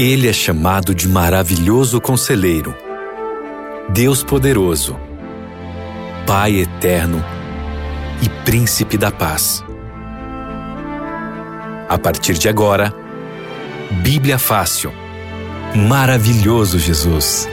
Ele 0.00 0.26
é 0.30 0.32
chamado 0.32 0.94
de 0.94 1.06
maravilhoso 1.06 2.00
conselheiro, 2.00 2.74
Deus 3.90 4.24
poderoso, 4.24 4.98
Pai 6.26 6.54
eterno 6.54 7.22
e 8.22 8.28
Príncipe 8.42 8.96
da 8.96 9.10
paz. 9.10 9.62
A 11.86 11.98
partir 11.98 12.32
de 12.38 12.48
agora, 12.48 12.94
Bíblia 14.02 14.38
Fácil. 14.38 14.90
Maravilhoso 15.76 16.78
Jesus. 16.78 17.46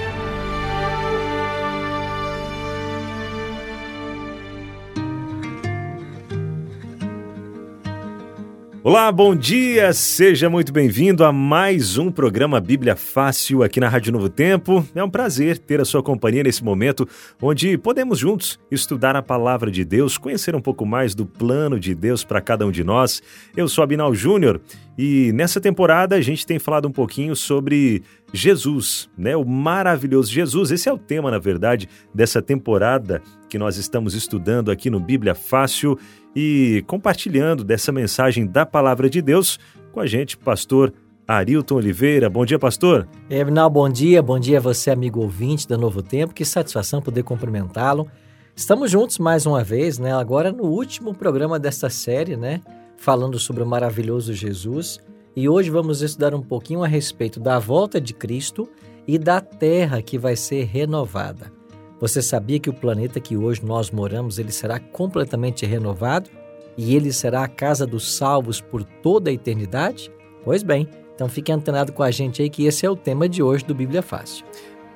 Olá, 8.87 9.11
bom 9.11 9.35
dia! 9.35 9.91
Seja 9.91 10.49
muito 10.49 10.71
bem-vindo 10.71 11.25
a 11.25 11.29
mais 11.33 11.97
um 11.97 12.09
programa 12.09 12.61
Bíblia 12.61 12.95
Fácil 12.95 13.61
aqui 13.61 13.81
na 13.81 13.89
Rádio 13.89 14.13
Novo 14.13 14.29
Tempo. 14.29 14.81
É 14.95 15.03
um 15.03 15.09
prazer 15.09 15.57
ter 15.57 15.81
a 15.81 15.83
sua 15.83 16.01
companhia 16.01 16.41
nesse 16.41 16.63
momento 16.63 17.05
onde 17.41 17.77
podemos 17.77 18.17
juntos 18.17 18.57
estudar 18.71 19.13
a 19.17 19.21
palavra 19.21 19.69
de 19.69 19.83
Deus, 19.83 20.17
conhecer 20.17 20.55
um 20.55 20.61
pouco 20.61 20.85
mais 20.85 21.13
do 21.13 21.25
plano 21.25 21.77
de 21.77 21.93
Deus 21.93 22.23
para 22.23 22.39
cada 22.39 22.65
um 22.65 22.71
de 22.71 22.81
nós. 22.81 23.21
Eu 23.57 23.67
sou 23.67 23.83
Abinal 23.83 24.15
Júnior 24.15 24.61
e 24.97 25.31
nessa 25.33 25.61
temporada 25.61 26.15
a 26.15 26.21
gente 26.21 26.45
tem 26.45 26.57
falado 26.57 26.87
um 26.87 26.91
pouquinho 26.91 27.35
sobre 27.35 28.01
Jesus, 28.33 29.07
né? 29.15 29.35
O 29.35 29.45
maravilhoso 29.45 30.31
Jesus. 30.31 30.71
Esse 30.71 30.89
é 30.89 30.93
o 30.93 30.97
tema, 30.97 31.29
na 31.29 31.37
verdade, 31.37 31.87
dessa 32.13 32.41
temporada 32.41 33.21
que 33.47 33.59
nós 33.59 33.77
estamos 33.77 34.15
estudando 34.15 34.71
aqui 34.71 34.89
no 34.89 34.99
Bíblia 34.99 35.35
Fácil 35.35 35.99
e 36.35 36.83
compartilhando 36.87 37.63
dessa 37.63 37.91
mensagem 37.91 38.47
da 38.47 38.65
palavra 38.65 39.09
de 39.09 39.21
Deus 39.21 39.59
com 39.91 39.99
a 39.99 40.07
gente, 40.07 40.35
pastor 40.35 40.91
Arilton 41.27 41.75
Oliveira. 41.75 42.29
Bom 42.29 42.45
dia, 42.45 42.57
pastor. 42.57 43.07
Evinal, 43.29 43.69
bom 43.69 43.89
dia. 43.89 44.23
Bom 44.23 44.39
dia 44.39 44.57
a 44.57 44.61
você, 44.61 44.89
amigo 44.89 45.19
ouvinte 45.19 45.67
da 45.67 45.77
Novo 45.77 46.01
Tempo. 46.01 46.33
Que 46.33 46.45
satisfação 46.45 47.01
poder 47.01 47.21
cumprimentá-lo. 47.23 48.09
Estamos 48.55 48.89
juntos 48.89 49.19
mais 49.19 49.45
uma 49.45 49.63
vez, 49.63 49.99
né? 49.99 50.11
Agora 50.13 50.51
no 50.51 50.63
último 50.63 51.13
programa 51.13 51.59
desta 51.59 51.89
série, 51.89 52.35
né? 52.35 52.61
Falando 52.97 53.39
sobre 53.39 53.63
o 53.63 53.65
maravilhoso 53.65 54.33
Jesus. 54.33 54.99
E 55.35 55.47
hoje 55.47 55.69
vamos 55.69 56.01
estudar 56.01 56.33
um 56.33 56.41
pouquinho 56.41 56.83
a 56.83 56.87
respeito 56.87 57.39
da 57.39 57.59
volta 57.59 58.01
de 58.01 58.13
Cristo 58.13 58.67
e 59.07 59.17
da 59.17 59.39
terra 59.39 60.01
que 60.01 60.17
vai 60.17 60.35
ser 60.35 60.65
renovada. 60.65 61.51
Você 61.99 62.21
sabia 62.21 62.59
que 62.59 62.69
o 62.69 62.73
planeta 62.73 63.19
que 63.19 63.37
hoje 63.37 63.63
nós 63.63 63.89
moramos, 63.89 64.37
ele 64.37 64.51
será 64.51 64.79
completamente 64.79 65.65
renovado 65.65 66.29
e 66.77 66.95
ele 66.95 67.11
será 67.13 67.43
a 67.43 67.47
casa 67.47 67.87
dos 67.87 68.15
salvos 68.15 68.59
por 68.59 68.83
toda 68.83 69.29
a 69.29 69.33
eternidade? 69.33 70.11
Pois 70.43 70.61
bem, 70.61 70.87
então 71.15 71.27
fique 71.27 71.51
antenado 71.51 71.93
com 71.93 72.03
a 72.03 72.11
gente 72.11 72.41
aí 72.41 72.49
que 72.49 72.65
esse 72.65 72.85
é 72.85 72.89
o 72.89 72.95
tema 72.95 73.27
de 73.27 73.41
hoje 73.41 73.65
do 73.65 73.73
Bíblia 73.73 74.01
Fácil. 74.01 74.45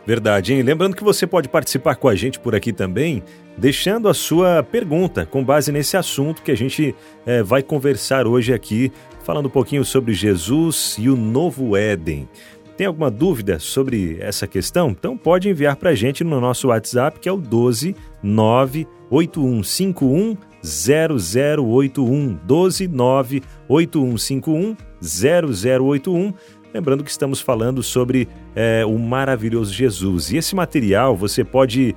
Verdade, 0.05 0.53
hein? 0.53 0.63
Lembrando 0.63 0.95
que 0.95 1.03
você 1.03 1.27
pode 1.27 1.47
participar 1.47 1.95
com 1.95 2.07
a 2.07 2.15
gente 2.15 2.39
por 2.39 2.55
aqui 2.55 2.73
também, 2.73 3.23
deixando 3.57 4.09
a 4.09 4.13
sua 4.13 4.63
pergunta 4.63 5.25
com 5.25 5.43
base 5.43 5.71
nesse 5.71 5.95
assunto 5.95 6.41
que 6.41 6.51
a 6.51 6.57
gente 6.57 6.95
é, 7.25 7.43
vai 7.43 7.61
conversar 7.61 8.25
hoje 8.25 8.53
aqui 8.53 8.91
falando 9.23 9.45
um 9.45 9.49
pouquinho 9.49 9.85
sobre 9.85 10.13
Jesus 10.13 10.95
e 10.99 11.09
o 11.09 11.15
novo 11.15 11.77
Éden. 11.77 12.27
Tem 12.75 12.87
alguma 12.87 13.11
dúvida 13.11 13.59
sobre 13.59 14.17
essa 14.19 14.47
questão? 14.47 14.89
Então 14.89 15.15
pode 15.15 15.47
enviar 15.47 15.75
para 15.75 15.91
a 15.91 15.95
gente 15.95 16.23
no 16.23 16.41
nosso 16.41 16.69
WhatsApp, 16.69 17.19
que 17.19 17.29
é 17.29 17.31
o 17.31 17.37
12 17.37 17.95
98151 18.23 20.35
0081 20.63 22.39
12 22.43 22.87
98151 22.87 24.75
0081 25.01 26.33
Lembrando 26.73 27.03
que 27.03 27.11
estamos 27.11 27.41
falando 27.41 27.83
sobre 27.83 28.27
é, 28.55 28.85
o 28.85 28.97
maravilhoso 28.97 29.73
Jesus. 29.73 30.31
E 30.31 30.37
esse 30.37 30.55
material 30.55 31.15
você 31.15 31.43
pode 31.43 31.95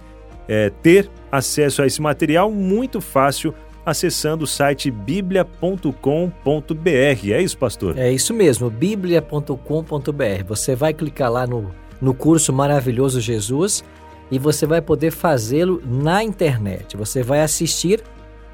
é, 0.49 0.71
ter 0.83 1.11
acesso 1.31 1.83
a 1.83 1.87
esse 1.87 2.03
material 2.03 2.51
muito 2.51 3.01
fácil 3.01 3.55
acessando 3.85 4.45
o 4.45 4.47
site 4.47 4.91
biblia.com.br. 4.91 5.91
É 7.31 7.43
isso, 7.43 7.59
pastor? 7.59 7.99
É 7.99 8.11
isso 8.11 8.33
mesmo, 8.33 8.71
biblia.com.br. 8.71 10.45
Você 10.47 10.75
vai 10.75 10.95
clicar 10.95 11.31
lá 11.31 11.47
no, 11.47 11.71
no 12.01 12.15
curso 12.15 12.53
Maravilhoso 12.53 13.21
Jesus 13.21 13.85
e 14.31 14.39
você 14.39 14.67
vai 14.67 14.81
poder 14.81 15.11
fazê-lo 15.11 15.83
na 15.85 16.25
internet. 16.25 16.97
Você 16.97 17.23
vai 17.23 17.43
assistir 17.43 18.03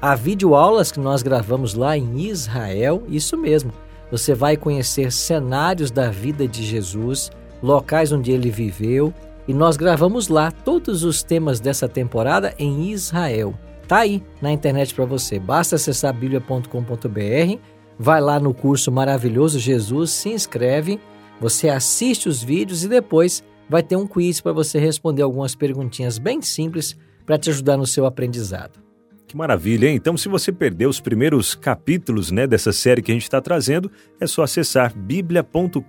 a 0.01 0.15
videoaulas 0.15 0.91
que 0.91 0.99
nós 0.99 1.21
gravamos 1.21 1.75
lá 1.75 1.97
em 1.97 2.19
Israel, 2.27 3.03
isso 3.07 3.37
mesmo. 3.37 3.71
Você 4.11 4.35
vai 4.35 4.57
conhecer 4.57 5.11
cenários 5.11 5.89
da 5.89 6.11
vida 6.11 6.47
de 6.47 6.63
Jesus, 6.63 7.31
locais 7.63 8.11
onde 8.11 8.31
ele 8.31 8.51
viveu, 8.51 9.13
e 9.47 9.53
nós 9.53 9.77
gravamos 9.77 10.27
lá 10.27 10.51
todos 10.51 11.03
os 11.03 11.23
temas 11.23 11.59
dessa 11.59 11.87
temporada 11.87 12.53
em 12.59 12.91
Israel. 12.91 13.53
Tá 13.87 13.99
aí 13.99 14.23
na 14.41 14.51
internet 14.51 14.93
para 14.93 15.05
você. 15.05 15.39
Basta 15.39 15.75
acessar 15.75 16.13
bíblia.com.br, 16.13 17.59
vai 17.97 18.21
lá 18.21 18.39
no 18.39 18.53
curso 18.53 18.91
Maravilhoso 18.91 19.59
Jesus, 19.59 20.11
se 20.11 20.29
inscreve, 20.29 20.99
você 21.39 21.69
assiste 21.69 22.29
os 22.29 22.43
vídeos 22.43 22.83
e 22.83 22.87
depois 22.87 23.43
vai 23.67 23.81
ter 23.81 23.95
um 23.95 24.05
quiz 24.05 24.41
para 24.41 24.51
você 24.51 24.77
responder 24.79 25.21
algumas 25.21 25.55
perguntinhas 25.55 26.17
bem 26.17 26.41
simples 26.41 26.95
para 27.25 27.37
te 27.37 27.49
ajudar 27.49 27.77
no 27.77 27.87
seu 27.87 28.05
aprendizado. 28.05 28.90
Que 29.31 29.37
maravilha, 29.37 29.87
hein? 29.87 29.95
Então, 29.95 30.17
se 30.17 30.27
você 30.27 30.51
perdeu 30.51 30.89
os 30.89 30.99
primeiros 30.99 31.55
capítulos 31.55 32.31
né, 32.31 32.45
dessa 32.45 32.73
série 32.73 33.01
que 33.01 33.13
a 33.13 33.13
gente 33.13 33.23
está 33.23 33.39
trazendo, 33.39 33.89
é 34.19 34.27
só 34.27 34.43
acessar 34.43 34.93
biblia.com.br. 34.93 35.81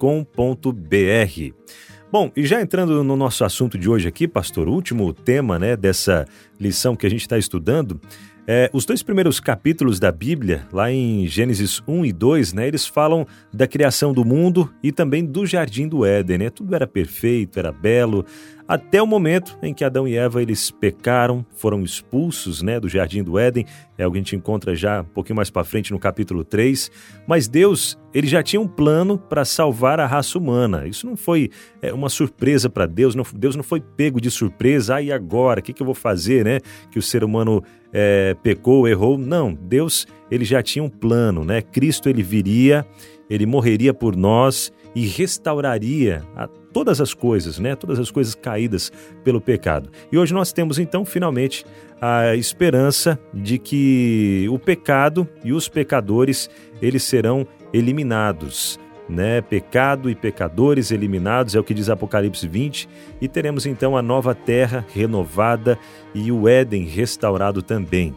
Bom, 2.12 2.30
e 2.36 2.46
já 2.46 2.62
entrando 2.62 3.02
no 3.02 3.16
nosso 3.16 3.44
assunto 3.44 3.76
de 3.76 3.90
hoje 3.90 4.06
aqui, 4.06 4.28
pastor, 4.28 4.68
o 4.68 4.72
último 4.72 5.12
tema 5.12 5.58
né, 5.58 5.76
dessa 5.76 6.24
lição 6.60 6.94
que 6.94 7.04
a 7.04 7.10
gente 7.10 7.22
está 7.22 7.36
estudando, 7.36 8.00
é, 8.46 8.68
os 8.72 8.84
dois 8.84 9.02
primeiros 9.02 9.38
capítulos 9.38 10.00
da 10.00 10.10
Bíblia, 10.10 10.66
lá 10.72 10.90
em 10.90 11.26
Gênesis 11.26 11.80
1 11.86 12.04
e 12.06 12.12
2, 12.12 12.52
né, 12.52 12.66
eles 12.68 12.86
falam 12.86 13.26
da 13.52 13.66
criação 13.66 14.12
do 14.12 14.24
mundo 14.24 14.72
e 14.82 14.90
também 14.90 15.24
do 15.24 15.46
jardim 15.46 15.86
do 15.86 16.04
Éden. 16.04 16.38
Né? 16.38 16.50
Tudo 16.50 16.74
era 16.74 16.86
perfeito, 16.86 17.58
era 17.58 17.70
belo, 17.70 18.24
até 18.72 19.02
o 19.02 19.06
momento 19.06 19.58
em 19.62 19.74
que 19.74 19.84
Adão 19.84 20.08
e 20.08 20.16
Eva 20.16 20.40
eles 20.40 20.70
pecaram, 20.70 21.44
foram 21.54 21.82
expulsos 21.82 22.62
né, 22.62 22.80
do 22.80 22.88
jardim 22.88 23.22
do 23.22 23.38
Éden. 23.38 23.66
É 23.98 24.04
algo 24.04 24.14
que 24.14 24.18
a 24.18 24.22
gente 24.22 24.34
encontra 24.34 24.74
já 24.74 25.02
um 25.02 25.04
pouquinho 25.04 25.36
mais 25.36 25.50
para 25.50 25.62
frente 25.62 25.92
no 25.92 25.98
capítulo 25.98 26.42
3. 26.42 26.90
Mas 27.26 27.48
Deus 27.48 27.98
ele 28.14 28.26
já 28.26 28.42
tinha 28.42 28.58
um 28.58 28.66
plano 28.66 29.18
para 29.18 29.44
salvar 29.44 30.00
a 30.00 30.06
raça 30.06 30.38
humana. 30.38 30.86
Isso 30.86 31.06
não 31.06 31.18
foi 31.18 31.50
é, 31.82 31.92
uma 31.92 32.08
surpresa 32.08 32.70
para 32.70 32.86
Deus. 32.86 33.14
Não, 33.14 33.26
Deus 33.34 33.56
não 33.56 33.62
foi 33.62 33.78
pego 33.78 34.18
de 34.18 34.30
surpresa. 34.30 34.96
Ah, 34.96 35.02
e 35.02 35.12
agora? 35.12 35.60
O 35.60 35.62
que, 35.62 35.74
que 35.74 35.82
eu 35.82 35.86
vou 35.86 35.94
fazer? 35.94 36.42
né? 36.42 36.60
Que 36.90 36.98
o 36.98 37.02
ser 37.02 37.22
humano 37.22 37.62
é, 37.92 38.34
pecou, 38.42 38.88
errou. 38.88 39.18
Não, 39.18 39.52
Deus 39.52 40.06
ele 40.30 40.46
já 40.46 40.62
tinha 40.62 40.82
um 40.82 40.88
plano. 40.88 41.44
né? 41.44 41.60
Cristo 41.60 42.08
ele 42.08 42.22
viria, 42.22 42.86
ele 43.32 43.46
morreria 43.46 43.94
por 43.94 44.14
nós 44.14 44.70
e 44.94 45.06
restauraria 45.06 46.22
a 46.36 46.46
todas 46.46 47.00
as 47.00 47.14
coisas, 47.14 47.58
né? 47.58 47.74
Todas 47.74 47.98
as 47.98 48.10
coisas 48.10 48.34
caídas 48.34 48.92
pelo 49.24 49.40
pecado. 49.40 49.90
E 50.10 50.18
hoje 50.18 50.34
nós 50.34 50.52
temos 50.52 50.78
então 50.78 51.02
finalmente 51.02 51.64
a 51.98 52.36
esperança 52.36 53.18
de 53.32 53.58
que 53.58 54.46
o 54.50 54.58
pecado 54.58 55.26
e 55.42 55.50
os 55.52 55.66
pecadores 55.66 56.50
eles 56.82 57.04
serão 57.04 57.46
eliminados. 57.72 58.78
Né? 59.08 59.40
Pecado 59.40 60.10
e 60.10 60.14
pecadores 60.14 60.90
eliminados, 60.90 61.54
é 61.54 61.60
o 61.60 61.64
que 61.64 61.74
diz 61.74 61.88
Apocalipse 61.88 62.46
20, 62.46 62.88
e 63.20 63.28
teremos 63.28 63.66
então 63.66 63.96
a 63.96 64.02
nova 64.02 64.34
terra 64.34 64.86
renovada 64.94 65.78
e 66.14 66.30
o 66.30 66.46
Éden 66.46 66.84
restaurado 66.84 67.62
também. 67.62 68.14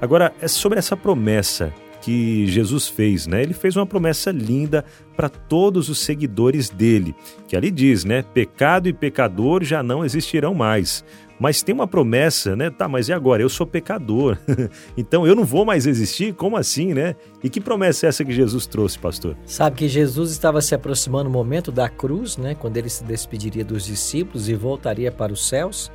Agora, 0.00 0.32
é 0.40 0.48
sobre 0.48 0.78
essa 0.78 0.96
promessa 0.96 1.72
que 2.04 2.46
Jesus 2.46 2.86
fez, 2.86 3.26
né? 3.26 3.42
Ele 3.42 3.54
fez 3.54 3.76
uma 3.76 3.86
promessa 3.86 4.30
linda 4.30 4.84
para 5.16 5.30
todos 5.30 5.88
os 5.88 6.00
seguidores 6.00 6.68
dele, 6.68 7.14
que 7.48 7.56
ali 7.56 7.70
diz, 7.70 8.04
né? 8.04 8.22
Pecado 8.22 8.86
e 8.86 8.92
pecador 8.92 9.64
já 9.64 9.82
não 9.82 10.04
existirão 10.04 10.54
mais. 10.54 11.02
Mas 11.40 11.62
tem 11.62 11.74
uma 11.74 11.86
promessa, 11.86 12.54
né? 12.54 12.68
Tá, 12.68 12.86
mas 12.86 13.08
e 13.08 13.12
agora? 13.14 13.40
Eu 13.40 13.48
sou 13.48 13.66
pecador. 13.66 14.36
então 14.98 15.26
eu 15.26 15.34
não 15.34 15.44
vou 15.44 15.64
mais 15.64 15.86
existir? 15.86 16.34
Como 16.34 16.58
assim, 16.58 16.92
né? 16.92 17.16
E 17.42 17.48
que 17.48 17.58
promessa 17.58 18.04
é 18.04 18.08
essa 18.10 18.22
que 18.22 18.32
Jesus 18.32 18.66
trouxe, 18.66 18.98
pastor? 18.98 19.34
Sabe 19.46 19.74
que 19.74 19.88
Jesus 19.88 20.30
estava 20.30 20.60
se 20.60 20.74
aproximando 20.74 21.30
do 21.30 21.32
momento 21.32 21.72
da 21.72 21.88
cruz, 21.88 22.36
né? 22.36 22.54
Quando 22.54 22.76
ele 22.76 22.90
se 22.90 23.02
despediria 23.02 23.64
dos 23.64 23.86
discípulos 23.86 24.50
e 24.50 24.54
voltaria 24.54 25.10
para 25.10 25.32
os 25.32 25.48
céus. 25.48 25.90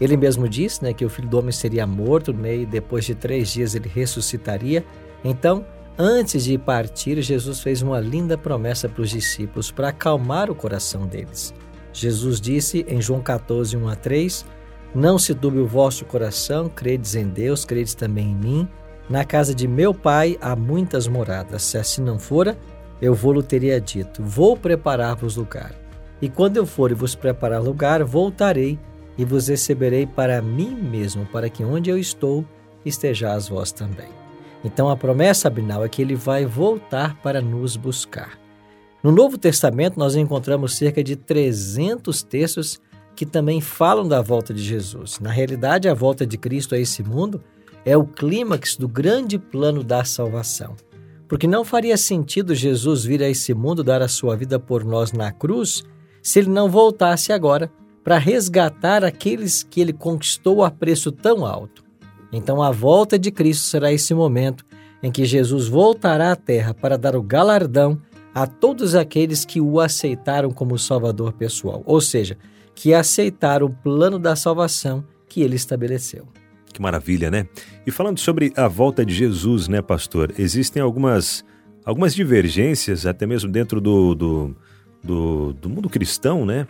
Ele 0.00 0.16
mesmo 0.16 0.48
disse 0.48 0.84
né, 0.84 0.92
que 0.92 1.04
o 1.04 1.10
filho 1.10 1.28
do 1.28 1.36
homem 1.36 1.50
seria 1.50 1.84
morto 1.84 2.32
né, 2.32 2.58
e 2.58 2.64
depois 2.64 3.04
de 3.04 3.16
três 3.16 3.52
dias 3.52 3.74
ele 3.74 3.90
ressuscitaria. 3.92 4.84
Então, 5.24 5.64
antes 5.96 6.44
de 6.44 6.56
partir, 6.56 7.20
Jesus 7.22 7.60
fez 7.60 7.82
uma 7.82 8.00
linda 8.00 8.38
promessa 8.38 8.88
para 8.88 9.02
os 9.02 9.10
discípulos 9.10 9.70
para 9.70 9.88
acalmar 9.88 10.50
o 10.50 10.54
coração 10.54 11.06
deles. 11.06 11.54
Jesus 11.92 12.40
disse 12.40 12.84
em 12.88 13.00
João 13.00 13.20
14, 13.20 13.76
1 13.76 13.88
a 13.88 13.96
3: 13.96 14.46
Não 14.94 15.18
se 15.18 15.34
turbe 15.34 15.58
o 15.58 15.66
vosso 15.66 16.04
coração, 16.04 16.68
credes 16.68 17.14
em 17.14 17.28
Deus, 17.28 17.64
credes 17.64 17.94
também 17.94 18.30
em 18.30 18.34
mim. 18.34 18.68
Na 19.08 19.24
casa 19.24 19.54
de 19.54 19.66
meu 19.66 19.94
pai 19.94 20.36
há 20.40 20.54
muitas 20.54 21.08
moradas. 21.08 21.62
Se 21.62 21.78
assim 21.78 22.02
não 22.02 22.18
fora, 22.18 22.56
eu 23.00 23.14
vou-lhe 23.14 23.42
teria 23.42 23.80
dito: 23.80 24.22
Vou 24.22 24.56
preparar-vos 24.56 25.36
lugar. 25.36 25.72
E 26.20 26.28
quando 26.28 26.56
eu 26.56 26.66
for 26.66 26.90
e 26.90 26.94
vos 26.94 27.14
preparar 27.14 27.62
lugar, 27.62 28.04
voltarei 28.04 28.78
e 29.16 29.24
vos 29.24 29.48
receberei 29.48 30.06
para 30.06 30.42
mim 30.42 30.70
mesmo, 30.70 31.26
para 31.26 31.48
que 31.48 31.64
onde 31.64 31.90
eu 31.90 31.98
estou 31.98 32.44
estejais 32.84 33.48
vós 33.48 33.72
também. 33.72 34.27
Então 34.64 34.88
a 34.88 34.96
promessa, 34.96 35.48
Abinal, 35.48 35.84
é 35.84 35.88
que 35.88 36.02
ele 36.02 36.14
vai 36.14 36.44
voltar 36.44 37.16
para 37.22 37.40
nos 37.40 37.76
buscar. 37.76 38.38
No 39.02 39.12
Novo 39.12 39.38
Testamento, 39.38 39.98
nós 39.98 40.16
encontramos 40.16 40.74
cerca 40.74 41.04
de 41.04 41.14
300 41.14 42.22
textos 42.22 42.80
que 43.14 43.24
também 43.24 43.60
falam 43.60 44.06
da 44.06 44.20
volta 44.20 44.52
de 44.52 44.62
Jesus. 44.62 45.18
Na 45.20 45.30
realidade, 45.30 45.88
a 45.88 45.94
volta 45.94 46.26
de 46.26 46.36
Cristo 46.36 46.74
a 46.74 46.78
esse 46.78 47.02
mundo 47.02 47.42
é 47.84 47.96
o 47.96 48.04
clímax 48.04 48.76
do 48.76 48.88
grande 48.88 49.38
plano 49.38 49.82
da 49.82 50.04
salvação. 50.04 50.76
Porque 51.28 51.46
não 51.46 51.64
faria 51.64 51.96
sentido 51.96 52.54
Jesus 52.54 53.04
vir 53.04 53.22
a 53.22 53.28
esse 53.28 53.54
mundo 53.54 53.84
dar 53.84 54.02
a 54.02 54.08
sua 54.08 54.36
vida 54.36 54.58
por 54.58 54.84
nós 54.84 55.12
na 55.12 55.30
cruz 55.30 55.84
se 56.22 56.40
ele 56.40 56.48
não 56.48 56.68
voltasse 56.70 57.32
agora 57.32 57.70
para 58.02 58.18
resgatar 58.18 59.04
aqueles 59.04 59.62
que 59.62 59.80
ele 59.80 59.92
conquistou 59.92 60.64
a 60.64 60.70
preço 60.70 61.12
tão 61.12 61.44
alto. 61.44 61.84
Então, 62.32 62.62
a 62.62 62.70
volta 62.70 63.18
de 63.18 63.30
Cristo 63.30 63.64
será 63.64 63.92
esse 63.92 64.12
momento 64.14 64.64
em 65.02 65.10
que 65.10 65.24
Jesus 65.24 65.68
voltará 65.68 66.32
à 66.32 66.36
terra 66.36 66.74
para 66.74 66.98
dar 66.98 67.16
o 67.16 67.22
galardão 67.22 68.00
a 68.34 68.46
todos 68.46 68.94
aqueles 68.94 69.44
que 69.44 69.60
o 69.60 69.80
aceitaram 69.80 70.50
como 70.50 70.78
Salvador 70.78 71.32
pessoal, 71.32 71.82
ou 71.86 72.00
seja, 72.00 72.36
que 72.74 72.94
aceitaram 72.94 73.66
o 73.66 73.72
plano 73.72 74.18
da 74.18 74.36
salvação 74.36 75.04
que 75.28 75.42
ele 75.42 75.56
estabeleceu. 75.56 76.26
Que 76.72 76.80
maravilha, 76.80 77.30
né? 77.30 77.48
E 77.86 77.90
falando 77.90 78.18
sobre 78.18 78.52
a 78.56 78.68
volta 78.68 79.04
de 79.04 79.14
Jesus, 79.14 79.66
né, 79.66 79.82
pastor? 79.82 80.32
Existem 80.38 80.80
algumas, 80.80 81.44
algumas 81.84 82.14
divergências, 82.14 83.06
até 83.06 83.26
mesmo 83.26 83.50
dentro 83.50 83.80
do, 83.80 84.14
do, 84.14 84.56
do, 85.02 85.52
do 85.54 85.68
mundo 85.68 85.88
cristão, 85.88 86.46
né? 86.46 86.66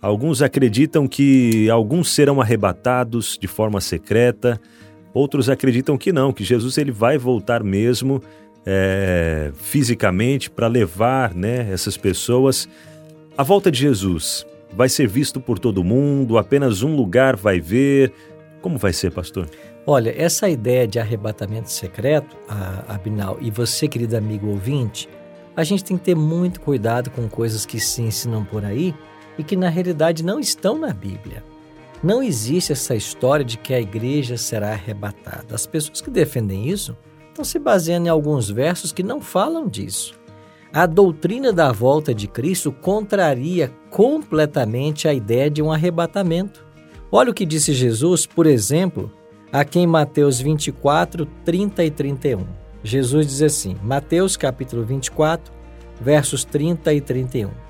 Alguns 0.00 0.42
acreditam 0.42 1.08
que 1.08 1.68
alguns 1.70 2.10
serão 2.10 2.40
arrebatados 2.40 3.36
de 3.40 3.48
forma 3.48 3.80
secreta, 3.80 4.60
outros 5.12 5.48
acreditam 5.48 5.96
que 5.96 6.12
não, 6.12 6.32
que 6.32 6.44
Jesus 6.44 6.78
ele 6.78 6.90
vai 6.90 7.18
voltar 7.18 7.62
mesmo 7.62 8.22
é, 8.64 9.50
fisicamente 9.54 10.50
para 10.50 10.66
levar 10.66 11.34
né, 11.34 11.70
essas 11.72 11.96
pessoas. 11.96 12.68
A 13.36 13.42
volta 13.42 13.70
de 13.70 13.78
Jesus 13.78 14.46
vai 14.72 14.88
ser 14.88 15.08
visto 15.08 15.40
por 15.40 15.58
todo 15.58 15.82
mundo, 15.82 16.38
apenas 16.38 16.82
um 16.82 16.94
lugar 16.94 17.36
vai 17.36 17.60
ver. 17.60 18.12
Como 18.60 18.76
vai 18.76 18.92
ser, 18.92 19.10
pastor? 19.10 19.48
Olha, 19.86 20.12
essa 20.14 20.50
ideia 20.50 20.86
de 20.86 20.98
arrebatamento 20.98 21.70
secreto, 21.70 22.36
Abinal, 22.86 23.38
e 23.40 23.50
você, 23.50 23.88
querido 23.88 24.16
amigo 24.16 24.48
ouvinte, 24.48 25.08
a 25.56 25.64
gente 25.64 25.82
tem 25.82 25.96
que 25.96 26.04
ter 26.04 26.14
muito 26.14 26.60
cuidado 26.60 27.10
com 27.10 27.26
coisas 27.28 27.64
que 27.64 27.80
se 27.80 28.02
ensinam 28.02 28.44
por 28.44 28.64
aí 28.64 28.94
e 29.38 29.42
que 29.42 29.56
na 29.56 29.70
realidade 29.70 30.22
não 30.22 30.38
estão 30.38 30.78
na 30.78 30.92
Bíblia. 30.92 31.42
Não 32.02 32.22
existe 32.22 32.72
essa 32.72 32.94
história 32.94 33.44
de 33.44 33.58
que 33.58 33.74
a 33.74 33.80
igreja 33.80 34.36
será 34.36 34.70
arrebatada. 34.70 35.54
As 35.54 35.66
pessoas 35.66 36.00
que 36.00 36.10
defendem 36.10 36.68
isso 36.68 36.96
estão 37.28 37.44
se 37.44 37.58
baseando 37.58 38.06
em 38.06 38.10
alguns 38.10 38.48
versos 38.48 38.92
que 38.92 39.02
não 39.02 39.20
falam 39.20 39.66
disso. 39.66 40.14
A 40.72 40.86
doutrina 40.86 41.52
da 41.52 41.72
volta 41.72 42.14
de 42.14 42.28
Cristo 42.28 42.70
contraria 42.70 43.72
completamente 43.90 45.08
a 45.08 45.14
ideia 45.14 45.50
de 45.50 45.62
um 45.62 45.72
arrebatamento. 45.72 46.64
Olha 47.10 47.30
o 47.30 47.34
que 47.34 47.46
disse 47.46 47.72
Jesus, 47.72 48.26
por 48.26 48.46
exemplo, 48.46 49.10
aqui 49.50 49.80
em 49.80 49.86
Mateus 49.86 50.40
24, 50.40 51.26
30 51.44 51.84
e 51.84 51.90
31. 51.90 52.46
Jesus 52.84 53.26
diz 53.26 53.42
assim, 53.42 53.76
Mateus 53.82 54.36
capítulo 54.36 54.84
24, 54.84 55.52
versos 56.00 56.44
30 56.44 56.92
e 56.92 57.00
31. 57.00 57.67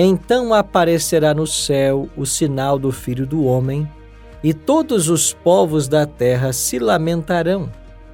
Então 0.00 0.54
aparecerá 0.54 1.34
no 1.34 1.44
céu 1.44 2.08
o 2.16 2.24
sinal 2.24 2.78
do 2.78 2.92
Filho 2.92 3.26
do 3.26 3.44
Homem, 3.44 3.90
e 4.44 4.54
todos 4.54 5.08
os 5.08 5.32
povos 5.32 5.88
da 5.88 6.06
terra 6.06 6.52
se 6.52 6.78
lamentarão, 6.78 7.68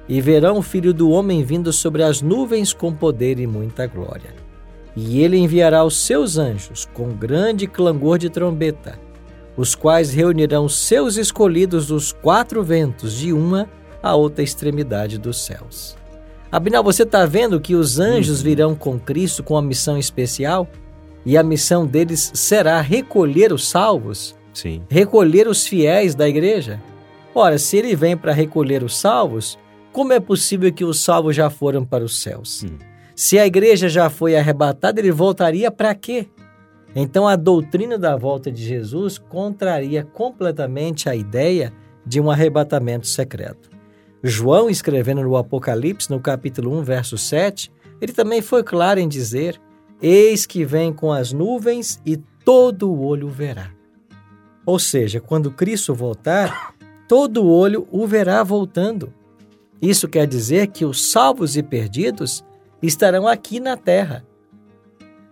e 0.09 0.19
verão 0.19 0.57
o 0.57 0.63
Filho 0.63 0.91
do 0.91 1.11
Homem 1.11 1.43
vindo 1.43 1.71
sobre 1.71 2.01
as 2.01 2.23
nuvens 2.23 2.73
com 2.73 2.91
poder 2.91 3.37
e 3.37 3.45
muita 3.45 3.85
glória. 3.85 4.33
E 4.95 5.21
ele 5.21 5.37
enviará 5.37 5.85
os 5.85 5.95
seus 5.97 6.39
anjos 6.39 6.89
com 6.91 7.09
grande 7.09 7.67
clangor 7.67 8.17
de 8.17 8.31
trombeta, 8.31 8.97
os 9.55 9.75
quais 9.75 10.11
reunirão 10.11 10.67
seus 10.67 11.17
escolhidos 11.17 11.85
dos 11.85 12.11
quatro 12.11 12.63
ventos, 12.63 13.13
de 13.13 13.31
uma 13.31 13.69
a 14.01 14.15
outra 14.15 14.43
extremidade 14.43 15.19
dos 15.19 15.39
céus. 15.45 15.95
Abinal, 16.51 16.83
você 16.83 17.03
está 17.03 17.27
vendo 17.27 17.61
que 17.61 17.75
os 17.75 17.99
anjos 17.99 18.39
uhum. 18.39 18.43
virão 18.43 18.75
com 18.75 18.99
Cristo 18.99 19.43
com 19.43 19.53
uma 19.53 19.61
missão 19.61 19.99
especial? 19.99 20.67
E 21.25 21.37
a 21.37 21.43
missão 21.43 21.85
deles 21.85 22.31
será 22.33 22.79
recolher 22.81 23.51
os 23.51 23.67
salvos, 23.67 24.35
Sim. 24.53 24.83
recolher 24.89 25.47
os 25.47 25.65
fiéis 25.65 26.13
da 26.13 26.29
igreja. 26.29 26.81
Ora, 27.33 27.57
se 27.57 27.77
ele 27.77 27.95
vem 27.95 28.15
para 28.15 28.31
recolher 28.31 28.83
os 28.83 28.97
salvos, 28.97 29.57
como 29.91 30.13
é 30.13 30.19
possível 30.19 30.71
que 30.71 30.85
os 30.85 31.01
salvos 31.01 31.35
já 31.35 31.49
foram 31.49 31.83
para 31.83 32.03
os 32.03 32.21
céus? 32.21 32.63
Hum. 32.63 32.77
Se 33.15 33.39
a 33.39 33.47
igreja 33.47 33.89
já 33.89 34.09
foi 34.09 34.35
arrebatada, 34.35 34.99
ele 34.99 35.11
voltaria 35.11 35.71
para 35.71 35.95
quê? 35.95 36.27
Então 36.95 37.27
a 37.27 37.35
doutrina 37.35 37.97
da 37.97 38.15
volta 38.15 38.51
de 38.51 38.63
Jesus 38.63 39.17
contraria 39.17 40.03
completamente 40.03 41.09
a 41.09 41.15
ideia 41.15 41.73
de 42.05 42.21
um 42.21 42.29
arrebatamento 42.29 43.07
secreto. 43.07 43.69
João, 44.23 44.69
escrevendo 44.69 45.21
no 45.21 45.35
Apocalipse, 45.35 46.09
no 46.09 46.19
capítulo 46.19 46.77
1, 46.79 46.83
verso 46.83 47.17
7, 47.17 47.71
ele 48.01 48.11
também 48.11 48.41
foi 48.41 48.63
claro 48.63 48.99
em 48.99 49.07
dizer 49.07 49.59
Eis 50.01 50.45
que 50.45 50.65
vem 50.65 50.91
com 50.91 51.11
as 51.11 51.31
nuvens 51.31 51.99
e 52.05 52.17
todo 52.43 52.91
o 52.91 53.05
olho 53.05 53.29
verá. 53.29 53.71
Ou 54.65 54.79
seja, 54.79 55.19
quando 55.19 55.51
Cristo 55.51 55.93
voltar, 55.93 56.73
todo 57.07 57.45
olho 57.45 57.87
o 57.91 58.05
verá 58.05 58.43
voltando. 58.43 59.13
Isso 59.81 60.07
quer 60.07 60.25
dizer 60.25 60.67
que 60.67 60.85
os 60.85 61.11
salvos 61.11 61.55
e 61.55 61.63
perdidos 61.63 62.43
estarão 62.81 63.27
aqui 63.27 63.59
na 63.59 63.77
terra. 63.77 64.25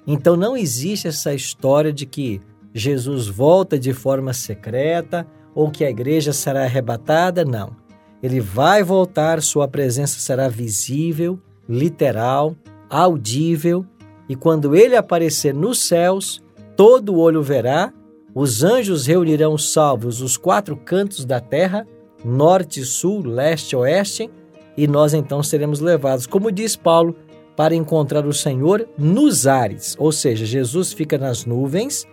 Então 0.05 0.35
não 0.35 0.55
existe 0.55 1.07
essa 1.07 1.33
história 1.33 1.91
de 1.91 2.05
que 2.05 2.41
Jesus 2.73 3.27
volta 3.27 3.77
de 3.79 3.93
forma 3.93 4.33
secreta 4.33 5.25
ou 5.55 5.69
que 5.69 5.83
a 5.83 5.89
igreja 5.89 6.33
será 6.33 6.63
arrebatada, 6.63 7.45
não. 7.45 7.75
Ele 8.21 8.39
vai 8.39 8.83
voltar, 8.83 9.41
sua 9.41 9.67
presença 9.67 10.19
será 10.19 10.47
visível, 10.47 11.39
literal, 11.67 12.55
audível 12.89 13.85
e 14.27 14.35
quando 14.35 14.75
ele 14.75 14.95
aparecer 14.95 15.53
nos 15.53 15.79
céus, 15.79 16.41
todo 16.75 17.17
olho 17.17 17.41
verá, 17.41 17.93
os 18.33 18.63
anjos 18.63 19.05
reunirão 19.05 19.57
salvos 19.57 20.21
os 20.21 20.37
quatro 20.37 20.75
cantos 20.75 21.23
da 21.25 21.39
terra, 21.39 21.85
norte, 22.23 22.83
sul, 22.83 23.21
leste, 23.25 23.75
oeste, 23.75 24.29
e 24.75 24.87
nós 24.87 25.13
então 25.13 25.43
seremos 25.43 25.79
levados, 25.79 26.25
como 26.25 26.51
diz 26.51 26.75
Paulo, 26.75 27.15
para 27.55 27.75
encontrar 27.75 28.25
o 28.25 28.33
Senhor 28.33 28.87
nos 28.97 29.45
ares, 29.45 29.95
ou 29.99 30.11
seja, 30.11 30.45
Jesus 30.45 30.91
fica 30.91 31.17
nas 31.17 31.45
nuvens 31.45 32.07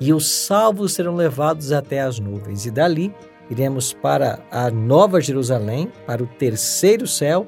e 0.00 0.12
os 0.12 0.28
salvos 0.28 0.92
serão 0.92 1.16
levados 1.16 1.72
até 1.72 2.00
as 2.00 2.20
nuvens, 2.20 2.66
e 2.66 2.70
dali 2.70 3.12
iremos 3.50 3.92
para 3.92 4.40
a 4.50 4.70
Nova 4.70 5.20
Jerusalém, 5.20 5.90
para 6.06 6.22
o 6.22 6.26
terceiro 6.26 7.06
céu, 7.06 7.46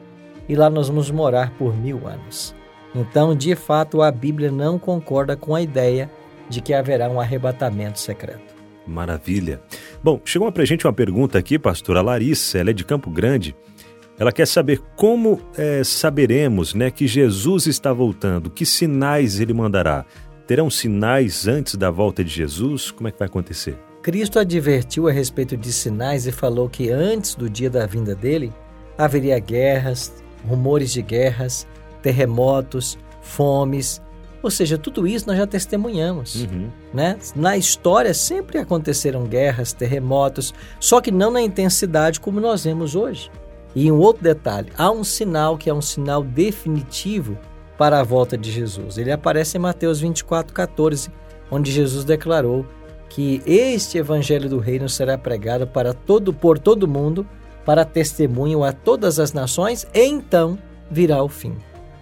e 0.49 0.55
lá 0.55 0.69
nós 0.71 0.89
vamos 0.89 1.11
morar 1.11 1.57
por 1.57 1.77
mil 1.77 2.07
anos. 2.07 2.56
Então, 2.97 3.35
de 3.35 3.55
fato, 3.55 4.01
a 4.01 4.11
Bíblia 4.11 4.51
não 4.51 4.79
concorda 4.79 5.37
com 5.37 5.55
a 5.55 5.61
ideia 5.61 6.11
de 6.49 6.63
que 6.63 6.73
haverá 6.73 7.11
um 7.11 7.21
arrebatamento 7.21 8.01
secreto. 8.01 8.55
Maravilha. 8.87 9.61
Bom, 10.03 10.19
chegou 10.25 10.51
para 10.51 10.63
a 10.63 10.67
gente 10.67 10.87
uma 10.87 10.93
pergunta 10.93 11.39
aqui, 11.39 11.59
pastora 11.59 12.01
Larissa, 12.01 12.59
ela 12.59 12.71
é 12.71 12.73
de 12.73 12.85
Campo 12.85 13.11
Grande. 13.11 13.55
Ela 14.19 14.33
quer 14.33 14.47
saber 14.47 14.81
como 14.97 15.41
é, 15.59 15.85
saberemos 15.85 16.73
né, 16.73 16.91
que 16.91 17.07
Jesus 17.07 17.67
está 17.67 17.93
voltando, 17.93 18.49
que 18.49 18.65
sinais 18.65 19.41
ele 19.41 19.53
mandará. 19.53 20.07
Terão 20.47 20.71
sinais 20.71 21.47
antes 21.47 21.75
da 21.75 21.91
volta 21.91 22.25
de 22.25 22.31
Jesus? 22.31 22.91
Como 22.91 23.09
é 23.09 23.13
que 23.13 23.19
vai 23.19 23.27
acontecer? 23.27 23.77
Cristo 24.01 24.39
advertiu 24.39 25.09
a 25.09 25.13
respeito 25.13 25.57
de 25.57 25.71
sinais 25.71 26.27
e 26.27 26.33
falou 26.33 26.69
que 26.69 26.89
antes 26.91 27.35
do 27.35 27.51
dia 27.51 27.69
da 27.69 27.85
vinda 27.85 28.15
dele 28.15 28.53
haveria 28.97 29.39
guerras, 29.39 30.15
rumores 30.49 30.93
de 30.93 31.03
guerras, 31.03 31.67
terremotos, 32.07 32.97
fomes. 33.21 34.01
Ou 34.41 34.49
seja, 34.49 34.79
tudo 34.79 35.09
isso 35.09 35.27
nós 35.27 35.37
já 35.37 35.45
testemunhamos. 35.45 36.45
Uhum. 36.45 36.71
Né? 36.95 37.19
Na 37.35 37.57
história 37.57 38.15
sempre 38.15 38.59
aconteceram 38.59 39.25
guerras, 39.25 39.73
terremotos, 39.73 40.55
só 40.79 41.01
que 41.01 41.11
não 41.11 41.33
na 41.33 41.43
intensidade 41.43 42.21
como 42.21 42.41
nós 42.41 42.63
vemos 42.63 42.95
hoje. 42.95 43.29
E 43.75 43.91
um 43.91 43.99
outro 43.99 44.23
detalhe: 44.23 44.71
há 44.79 44.89
um 44.89 45.03
sinal 45.03 45.59
que 45.59 45.69
é 45.69 45.75
um 45.75 45.83
sinal 45.83 46.23
definitivo 46.23 47.37
para 47.77 47.99
a 47.99 48.05
volta 48.05 48.39
de 48.39 48.53
Jesus. 48.53 48.99
Ele 48.99 49.11
aparece 49.11 49.57
em 49.57 49.61
Mateus 49.61 49.99
24, 49.99 50.55
14, 50.55 51.11
onde 51.51 51.73
Jesus 51.73 52.05
declarou 52.05 52.65
que 53.09 53.43
este 53.45 53.99
evangelho 53.99 54.49
do 54.49 54.61
reino 54.61 54.89
será 54.89 55.19
pregado 55.19 55.67
para 55.67 55.93
todo 55.93 56.33
por 56.33 56.57
todo 56.57 56.87
mundo, 56.87 57.27
para 57.65 57.85
testemunho 57.85 58.63
a 58.63 58.73
todas 58.73 59.19
as 59.19 59.33
nações, 59.33 59.85
e 59.93 60.05
então 60.05 60.57
virá 60.89 61.21
o 61.21 61.29
fim. 61.29 61.57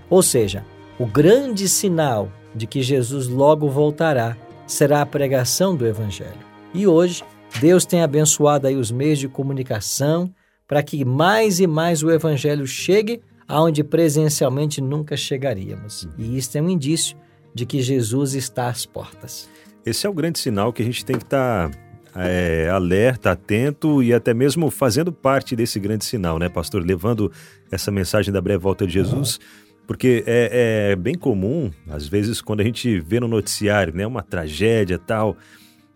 Ou 0.08 0.22
seja, 0.22 0.64
o 0.98 1.06
grande 1.06 1.68
sinal 1.68 2.30
de 2.54 2.66
que 2.66 2.82
Jesus 2.82 3.26
logo 3.26 3.68
voltará 3.68 4.36
será 4.66 5.02
a 5.02 5.06
pregação 5.06 5.76
do 5.76 5.86
Evangelho. 5.86 6.38
E 6.72 6.86
hoje, 6.86 7.22
Deus 7.60 7.84
tem 7.84 8.02
abençoado 8.02 8.66
aí 8.66 8.76
os 8.76 8.90
meios 8.90 9.18
de 9.18 9.28
comunicação 9.28 10.32
para 10.66 10.82
que 10.82 11.04
mais 11.04 11.60
e 11.60 11.66
mais 11.66 12.02
o 12.02 12.10
Evangelho 12.10 12.66
chegue 12.66 13.20
aonde 13.46 13.84
presencialmente 13.84 14.80
nunca 14.80 15.16
chegaríamos. 15.16 16.08
E 16.16 16.36
isso 16.36 16.56
é 16.56 16.62
um 16.62 16.68
indício 16.68 17.16
de 17.54 17.66
que 17.66 17.82
Jesus 17.82 18.34
está 18.34 18.68
às 18.68 18.86
portas. 18.86 19.48
Esse 19.84 20.06
é 20.06 20.10
o 20.10 20.14
grande 20.14 20.38
sinal 20.38 20.72
que 20.72 20.82
a 20.82 20.84
gente 20.84 21.04
tem 21.04 21.16
que 21.16 21.24
estar 21.24 21.70
tá, 21.70 21.78
é, 22.16 22.68
alerta, 22.70 23.32
atento 23.32 24.02
e 24.02 24.14
até 24.14 24.32
mesmo 24.32 24.70
fazendo 24.70 25.12
parte 25.12 25.54
desse 25.54 25.78
grande 25.78 26.04
sinal, 26.04 26.38
né, 26.38 26.48
pastor? 26.48 26.82
Levando 26.82 27.30
essa 27.70 27.90
mensagem 27.90 28.32
da 28.32 28.40
breve 28.40 28.58
volta 28.58 28.86
de 28.86 28.94
Jesus. 28.94 29.38
Porque 29.86 30.24
é, 30.26 30.90
é 30.92 30.96
bem 30.96 31.14
comum, 31.14 31.70
às 31.88 32.08
vezes, 32.08 32.40
quando 32.40 32.60
a 32.60 32.64
gente 32.64 33.00
vê 33.00 33.20
no 33.20 33.28
noticiário, 33.28 33.94
né, 33.94 34.06
uma 34.06 34.22
tragédia 34.22 34.98
tal, 34.98 35.36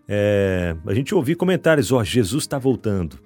é, 0.06 0.76
a 0.86 0.94
gente 0.94 1.14
ouvir 1.14 1.36
comentários, 1.36 1.90
ó, 1.92 1.98
oh, 1.98 2.04
Jesus 2.04 2.44
está 2.44 2.58
voltando. 2.58 3.18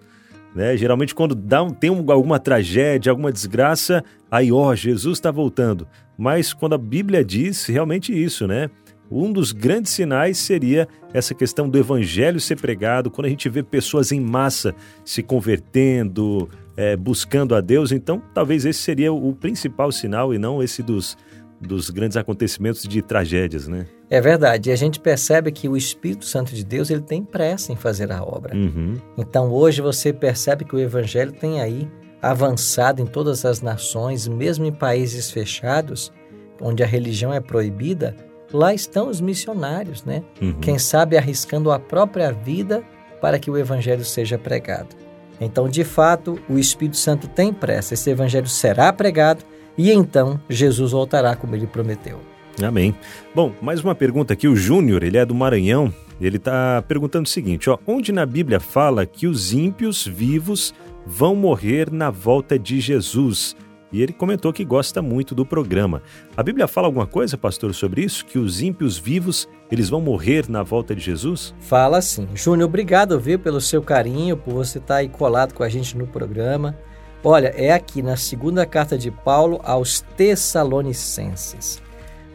Né? 0.54 0.76
Geralmente, 0.76 1.14
quando 1.14 1.34
dá, 1.34 1.64
tem 1.70 1.90
alguma 1.90 2.38
tragédia, 2.38 3.10
alguma 3.10 3.32
desgraça, 3.32 4.04
aí, 4.30 4.52
ó, 4.52 4.74
Jesus 4.74 5.18
está 5.18 5.30
voltando. 5.30 5.86
Mas 6.16 6.52
quando 6.52 6.74
a 6.74 6.78
Bíblia 6.78 7.24
diz 7.24 7.66
realmente 7.66 8.12
isso, 8.12 8.46
né? 8.46 8.70
Um 9.10 9.30
dos 9.30 9.52
grandes 9.52 9.92
sinais 9.92 10.38
seria 10.38 10.88
essa 11.12 11.34
questão 11.34 11.68
do 11.68 11.78
evangelho 11.78 12.40
ser 12.40 12.58
pregado, 12.58 13.10
quando 13.10 13.26
a 13.26 13.28
gente 13.28 13.46
vê 13.48 13.62
pessoas 13.62 14.10
em 14.10 14.20
massa 14.20 14.74
se 15.04 15.22
convertendo, 15.22 16.48
é, 16.76 16.96
buscando 16.96 17.54
a 17.54 17.60
Deus. 17.60 17.92
Então, 17.92 18.22
talvez 18.34 18.64
esse 18.64 18.80
seria 18.80 19.12
o 19.12 19.34
principal 19.34 19.92
sinal 19.92 20.32
e 20.32 20.38
não 20.38 20.62
esse 20.62 20.82
dos, 20.82 21.16
dos 21.60 21.90
grandes 21.90 22.16
acontecimentos 22.16 22.82
de 22.82 23.02
tragédias, 23.02 23.68
né? 23.68 23.86
É 24.10 24.20
verdade. 24.20 24.70
E 24.70 24.72
a 24.72 24.76
gente 24.76 25.00
percebe 25.00 25.50
que 25.50 25.68
o 25.68 25.76
Espírito 25.76 26.24
Santo 26.24 26.54
de 26.54 26.64
Deus 26.64 26.90
ele 26.90 27.02
tem 27.02 27.24
pressa 27.24 27.72
em 27.72 27.76
fazer 27.76 28.12
a 28.12 28.22
obra. 28.22 28.54
Uhum. 28.54 28.96
Então 29.16 29.50
hoje 29.50 29.80
você 29.80 30.12
percebe 30.12 30.64
que 30.64 30.74
o 30.74 30.78
Evangelho 30.78 31.32
tem 31.32 31.60
aí 31.60 31.90
avançado 32.20 33.02
em 33.02 33.06
todas 33.06 33.44
as 33.44 33.60
nações, 33.60 34.28
mesmo 34.28 34.64
em 34.64 34.72
países 34.72 35.30
fechados, 35.30 36.12
onde 36.60 36.82
a 36.82 36.86
religião 36.86 37.32
é 37.32 37.40
proibida, 37.40 38.14
lá 38.52 38.72
estão 38.72 39.08
os 39.08 39.20
missionários, 39.20 40.04
né? 40.04 40.22
Uhum. 40.40 40.52
Quem 40.60 40.78
sabe 40.78 41.16
arriscando 41.16 41.72
a 41.72 41.78
própria 41.78 42.30
vida 42.30 42.84
para 43.20 43.38
que 43.38 43.50
o 43.50 43.58
Evangelho 43.58 44.04
seja 44.04 44.38
pregado. 44.38 44.94
Então, 45.40 45.68
de 45.68 45.84
fato, 45.84 46.38
o 46.48 46.58
Espírito 46.58 46.96
Santo 46.96 47.26
tem 47.26 47.52
pressa. 47.52 47.94
Esse 47.94 48.10
Evangelho 48.10 48.46
será 48.46 48.92
pregado 48.92 49.44
e 49.76 49.90
então 49.90 50.40
Jesus 50.48 50.92
voltará 50.92 51.34
como 51.34 51.54
ele 51.56 51.66
prometeu. 51.66 52.20
Amém. 52.62 52.94
Bom, 53.34 53.52
mais 53.62 53.82
uma 53.82 53.94
pergunta 53.94 54.34
aqui. 54.34 54.46
O 54.46 54.54
Júnior, 54.56 55.02
ele 55.02 55.16
é 55.16 55.24
do 55.24 55.34
Maranhão. 55.34 55.92
Ele 56.20 56.36
está 56.36 56.82
perguntando 56.86 57.26
o 57.26 57.30
seguinte: 57.30 57.70
ó, 57.70 57.78
onde 57.86 58.12
na 58.12 58.26
Bíblia 58.26 58.60
fala 58.60 59.06
que 59.06 59.26
os 59.26 59.52
ímpios 59.52 60.06
vivos 60.06 60.74
vão 61.06 61.34
morrer 61.34 61.90
na 61.90 62.10
volta 62.10 62.58
de 62.58 62.80
Jesus? 62.80 63.56
E 63.92 64.02
ele 64.02 64.12
comentou 64.12 64.52
que 64.52 64.64
gosta 64.64 65.02
muito 65.02 65.34
do 65.34 65.44
programa. 65.44 66.02
A 66.34 66.42
Bíblia 66.42 66.66
fala 66.66 66.88
alguma 66.88 67.06
coisa, 67.06 67.36
pastor, 67.36 67.74
sobre 67.74 68.02
isso? 68.02 68.24
Que 68.24 68.38
os 68.38 68.62
ímpios 68.62 68.96
vivos, 68.96 69.46
eles 69.72 69.88
vão 69.88 70.02
morrer 70.02 70.50
na 70.50 70.62
volta 70.62 70.94
de 70.94 71.00
Jesus? 71.00 71.54
Fala 71.58 72.02
sim. 72.02 72.28
Júnior, 72.34 72.68
obrigado, 72.68 73.18
viu, 73.18 73.38
pelo 73.38 73.58
seu 73.58 73.80
carinho, 73.80 74.36
por 74.36 74.52
você 74.52 74.76
estar 74.76 74.96
tá 74.96 75.00
aí 75.00 75.08
colado 75.08 75.54
com 75.54 75.62
a 75.62 75.68
gente 75.70 75.96
no 75.96 76.06
programa. 76.06 76.76
Olha, 77.24 77.54
é 77.56 77.72
aqui 77.72 78.02
na 78.02 78.14
segunda 78.14 78.66
carta 78.66 78.98
de 78.98 79.10
Paulo 79.10 79.62
aos 79.64 80.02
Tessalonicenses. 80.14 81.80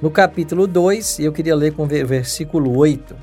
No 0.01 0.09
capítulo 0.09 0.65
2, 0.65 1.19
eu 1.19 1.31
queria 1.31 1.55
ler 1.55 1.73
com 1.73 1.83
o 1.83 1.85
versículo 1.85 2.75
8. 2.75 3.15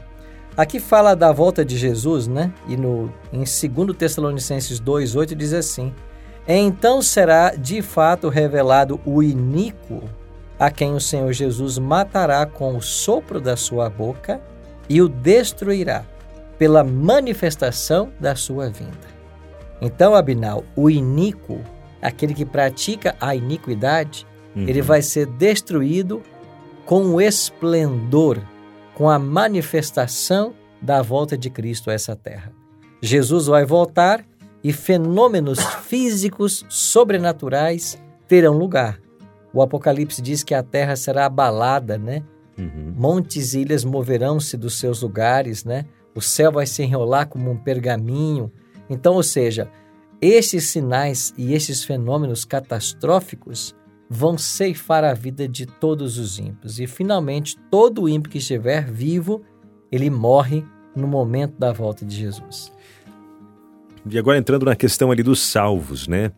Aqui 0.57 0.79
fala 0.79 1.17
da 1.17 1.33
volta 1.33 1.65
de 1.65 1.77
Jesus, 1.77 2.29
né? 2.29 2.53
E 2.69 2.77
no, 2.77 3.13
em 3.33 3.43
2 3.43 3.97
Tessalonicenses 3.99 4.79
2, 4.79 5.17
8 5.17 5.35
diz 5.35 5.53
assim: 5.53 5.93
Então 6.47 7.03
será 7.03 7.57
de 7.57 7.83
fato 7.83 8.29
revelado 8.29 9.01
o 9.05 9.21
iníquo, 9.25 10.05
a 10.59 10.71
quem 10.71 10.95
o 10.95 11.01
Senhor 11.01 11.33
Jesus 11.33 11.79
matará 11.79 12.47
com 12.47 12.77
o 12.77 12.83
sopro 12.83 13.41
da 13.41 13.57
sua 13.57 13.91
boca 13.91 14.41
e 14.89 15.01
o 15.03 15.09
destruirá 15.09 16.05
pela 16.59 16.85
manifestação 16.85 18.13
da 18.21 18.37
sua 18.37 18.71
vinda. 18.71 19.15
Então, 19.81 20.15
Abinal, 20.15 20.65
o 20.77 20.89
iníquo, 20.89 21.61
aquele 22.01 22.35
que 22.35 22.45
pratica 22.45 23.17
a 23.21 23.35
iniquidade, 23.35 24.27
uhum. 24.55 24.69
ele 24.69 24.81
vai 24.81 25.03
ser 25.03 25.27
destruído 25.27 26.23
com 26.87 27.07
o 27.07 27.21
esplendor, 27.21 28.39
com 28.95 29.11
a 29.11 29.19
manifestação 29.19 30.55
da 30.81 31.03
volta 31.03 31.37
de 31.37 31.51
Cristo 31.51 31.91
a 31.91 31.95
essa 31.95 32.15
terra. 32.15 32.53
Jesus 33.03 33.47
vai 33.47 33.65
voltar 33.65 34.25
e 34.63 34.73
fenômenos 34.73 35.59
físicos 35.87 36.65
sobrenaturais 36.69 37.99
terão 38.27 38.57
lugar. 38.57 39.04
O 39.55 39.63
Apocalipse 39.63 40.21
diz 40.21 40.43
que 40.43 40.53
a 40.53 40.65
terra 40.65 40.97
será 40.97 41.27
abalada, 41.27 41.97
né? 41.97 42.25
Uhum. 42.59 42.93
Montes 42.97 43.55
e 43.55 43.61
ilhas 43.61 43.85
moverão-se 43.85 44.57
dos 44.57 44.81
seus 44.81 45.03
lugares, 45.03 45.65
né? 45.65 45.85
O 46.13 46.21
céu 46.21 46.51
vai 46.51 46.67
se 46.67 46.83
enrolar 46.83 47.29
como 47.29 47.53
um 47.53 47.57
pergaminho. 47.57 48.51
Então, 48.91 49.15
ou 49.15 49.23
seja, 49.23 49.71
esses 50.21 50.65
sinais 50.65 51.33
e 51.39 51.55
esses 51.55 51.85
fenômenos 51.85 52.45
catastróficos 52.45 53.77
vão 54.11 54.37
ceifar 54.37 55.05
a 55.05 55.15
vida 55.15 55.49
de 55.49 55.67
todos 55.67 56.19
os 56.19 56.37
ímpios. 56.39 56.81
E 56.81 56.87
finalmente, 56.89 57.57
todo 57.71 58.09
ímpio 58.09 58.33
que 58.33 58.39
estiver 58.39 58.85
vivo, 58.85 59.43
ele 59.91 60.11
morre 60.11 60.65
no 60.97 61.07
momento 61.07 61.59
da 61.59 61.73
volta 61.73 62.05
de 62.05 62.17
Jesus. 62.17 62.73
E 64.11 64.19
agora 64.19 64.37
entrando 64.37 64.67
na 64.67 64.75
questão 64.75 65.13
ali 65.13 65.23
dos 65.23 65.41
salvos, 65.41 66.09
né? 66.09 66.33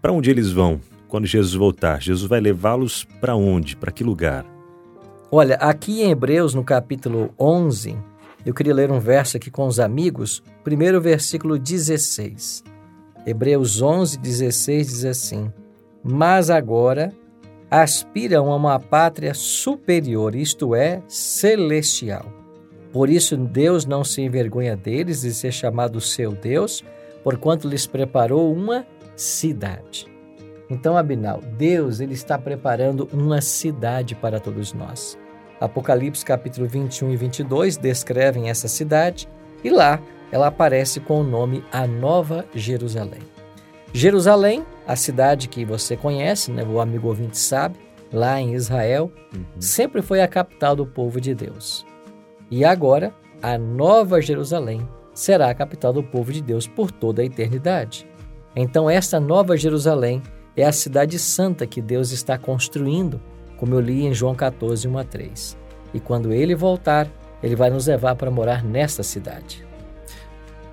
Para 0.00 0.12
onde 0.12 0.30
eles 0.30 0.50
vão 0.50 0.80
quando 1.14 1.26
Jesus 1.26 1.54
voltar? 1.54 2.02
Jesus 2.02 2.28
vai 2.28 2.40
levá-los 2.40 3.06
para 3.20 3.36
onde? 3.36 3.76
Para 3.76 3.92
que 3.92 4.02
lugar? 4.02 4.44
Olha, 5.30 5.54
aqui 5.54 6.02
em 6.02 6.10
Hebreus, 6.10 6.54
no 6.54 6.64
capítulo 6.64 7.32
11, 7.38 7.96
eu 8.44 8.52
queria 8.52 8.74
ler 8.74 8.90
um 8.90 8.98
verso 8.98 9.36
aqui 9.36 9.48
com 9.48 9.64
os 9.68 9.78
amigos, 9.78 10.42
primeiro 10.64 11.00
versículo 11.00 11.56
16. 11.56 12.64
Hebreus 13.24 13.80
11, 13.80 14.18
16 14.18 14.86
diz 14.88 15.04
assim: 15.04 15.52
Mas 16.02 16.50
agora 16.50 17.12
aspiram 17.70 18.50
a 18.50 18.56
uma 18.56 18.80
pátria 18.80 19.34
superior, 19.34 20.34
isto 20.34 20.74
é, 20.74 21.00
celestial. 21.06 22.26
Por 22.92 23.08
isso 23.08 23.36
Deus 23.36 23.86
não 23.86 24.02
se 24.02 24.20
envergonha 24.20 24.76
deles 24.76 25.20
de 25.20 25.32
ser 25.32 25.52
chamado 25.52 26.00
seu 26.00 26.32
Deus, 26.32 26.82
porquanto 27.22 27.68
lhes 27.68 27.86
preparou 27.86 28.52
uma 28.52 28.84
cidade. 29.14 30.12
Então, 30.68 30.96
Abinal, 30.96 31.40
Deus 31.58 32.00
ele 32.00 32.14
está 32.14 32.38
preparando 32.38 33.08
uma 33.12 33.40
cidade 33.40 34.14
para 34.14 34.40
todos 34.40 34.72
nós. 34.72 35.18
Apocalipse 35.60 36.24
capítulo 36.24 36.66
21 36.66 37.12
e 37.12 37.16
22 37.16 37.76
descrevem 37.76 38.48
essa 38.50 38.68
cidade 38.68 39.28
e 39.62 39.70
lá 39.70 40.00
ela 40.32 40.48
aparece 40.48 41.00
com 41.00 41.20
o 41.20 41.24
nome 41.24 41.64
A 41.72 41.86
Nova 41.86 42.44
Jerusalém. 42.54 43.20
Jerusalém, 43.92 44.64
a 44.86 44.96
cidade 44.96 45.48
que 45.48 45.64
você 45.64 45.96
conhece, 45.96 46.50
né, 46.50 46.64
o 46.64 46.80
amigo 46.80 47.06
ouvinte 47.06 47.38
sabe, 47.38 47.78
lá 48.12 48.40
em 48.40 48.54
Israel, 48.54 49.12
uhum. 49.32 49.44
sempre 49.60 50.02
foi 50.02 50.20
a 50.20 50.28
capital 50.28 50.74
do 50.74 50.84
povo 50.84 51.20
de 51.20 51.34
Deus. 51.34 51.86
E 52.50 52.64
agora, 52.64 53.14
a 53.40 53.56
Nova 53.56 54.20
Jerusalém 54.20 54.88
será 55.12 55.48
a 55.50 55.54
capital 55.54 55.92
do 55.92 56.02
povo 56.02 56.32
de 56.32 56.42
Deus 56.42 56.66
por 56.66 56.90
toda 56.90 57.22
a 57.22 57.24
eternidade. 57.24 58.06
Então, 58.56 58.90
esta 58.90 59.20
Nova 59.20 59.56
Jerusalém 59.56 60.22
é 60.56 60.64
a 60.64 60.72
cidade 60.72 61.18
santa 61.18 61.66
que 61.66 61.80
Deus 61.80 62.12
está 62.12 62.38
construindo 62.38 63.20
como 63.56 63.74
eu 63.74 63.80
li 63.80 64.04
em 64.04 64.12
João 64.12 64.34
14, 64.34 64.86
1 64.86 64.98
a 64.98 65.04
3. 65.04 65.56
E 65.92 66.00
quando 66.00 66.32
ele 66.32 66.54
voltar, 66.54 67.08
ele 67.42 67.56
vai 67.56 67.70
nos 67.70 67.86
levar 67.86 68.14
para 68.14 68.30
morar 68.30 68.64
nesta 68.64 69.02
cidade. 69.02 69.66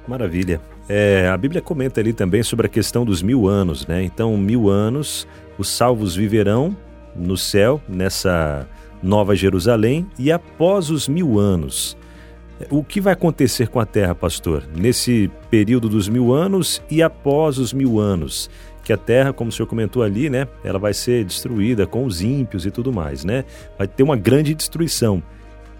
Maravilha. 0.07 0.59
É, 0.89 1.29
a 1.29 1.37
Bíblia 1.37 1.61
comenta 1.61 2.01
ali 2.01 2.11
também 2.11 2.43
sobre 2.43 2.65
a 2.65 2.69
questão 2.69 3.05
dos 3.05 3.21
mil 3.21 3.47
anos, 3.47 3.85
né? 3.85 4.03
Então, 4.03 4.35
mil 4.35 4.69
anos, 4.69 5.27
os 5.57 5.69
salvos 5.69 6.15
viverão 6.15 6.75
no 7.15 7.37
céu, 7.37 7.79
nessa 7.87 8.67
nova 9.01 9.35
Jerusalém, 9.35 10.07
e 10.17 10.31
após 10.31 10.89
os 10.89 11.07
mil 11.07 11.39
anos, 11.39 11.95
o 12.69 12.83
que 12.83 12.99
vai 12.99 13.13
acontecer 13.13 13.69
com 13.69 13.79
a 13.79 13.85
terra, 13.85 14.13
pastor, 14.13 14.63
nesse 14.75 15.31
período 15.49 15.87
dos 15.87 16.09
mil 16.09 16.33
anos 16.33 16.81
e 16.89 17.01
após 17.01 17.57
os 17.57 17.73
mil 17.73 17.99
anos? 17.99 18.49
Que 18.91 18.93
a 18.93 18.97
terra, 18.97 19.31
como 19.31 19.49
o 19.49 19.53
senhor 19.53 19.67
comentou 19.67 20.03
ali, 20.03 20.29
né, 20.29 20.47
ela 20.63 20.77
vai 20.77 20.93
ser 20.93 21.23
destruída 21.23 21.87
com 21.87 22.05
os 22.05 22.21
ímpios 22.21 22.65
e 22.65 22.71
tudo 22.71 22.91
mais, 22.91 23.23
né? 23.23 23.45
Vai 23.77 23.87
ter 23.87 24.03
uma 24.03 24.17
grande 24.17 24.53
destruição. 24.53 25.23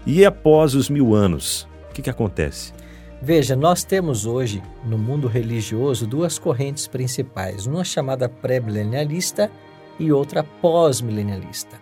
E 0.06 0.24
após 0.24 0.74
os 0.74 0.88
mil 0.88 1.14
anos, 1.14 1.68
o 1.90 1.92
que, 1.92 2.00
que 2.00 2.10
acontece? 2.10 2.72
Veja, 3.20 3.54
nós 3.54 3.84
temos 3.84 4.24
hoje 4.24 4.62
no 4.84 4.96
mundo 4.96 5.28
religioso 5.28 6.06
duas 6.06 6.38
correntes 6.38 6.88
principais, 6.88 7.66
uma 7.66 7.84
chamada 7.84 8.28
pré-milenialista 8.28 9.50
e 9.98 10.10
outra 10.10 10.42
pós-milenialista. 10.42 11.80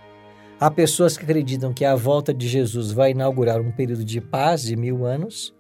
Há 0.58 0.70
pessoas 0.70 1.16
que 1.16 1.24
acreditam 1.24 1.72
que 1.72 1.84
a 1.84 1.94
volta 1.94 2.34
de 2.34 2.46
Jesus 2.48 2.92
vai 2.92 3.12
inaugurar 3.12 3.60
um 3.60 3.70
período 3.70 4.04
de 4.04 4.20
paz 4.20 4.62
de 4.62 4.76
mil 4.76 5.06
anos, 5.06 5.54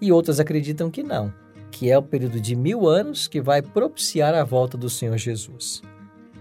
e 0.00 0.12
outras 0.12 0.38
acreditam 0.38 0.90
que 0.90 1.02
não, 1.02 1.32
que 1.70 1.90
é 1.90 1.98
o 1.98 2.02
período 2.02 2.40
de 2.40 2.54
mil 2.56 2.88
anos 2.88 3.28
que 3.28 3.40
vai 3.40 3.62
propiciar 3.62 4.34
a 4.34 4.44
volta 4.44 4.76
do 4.76 4.88
Senhor 4.88 5.16
Jesus. 5.16 5.82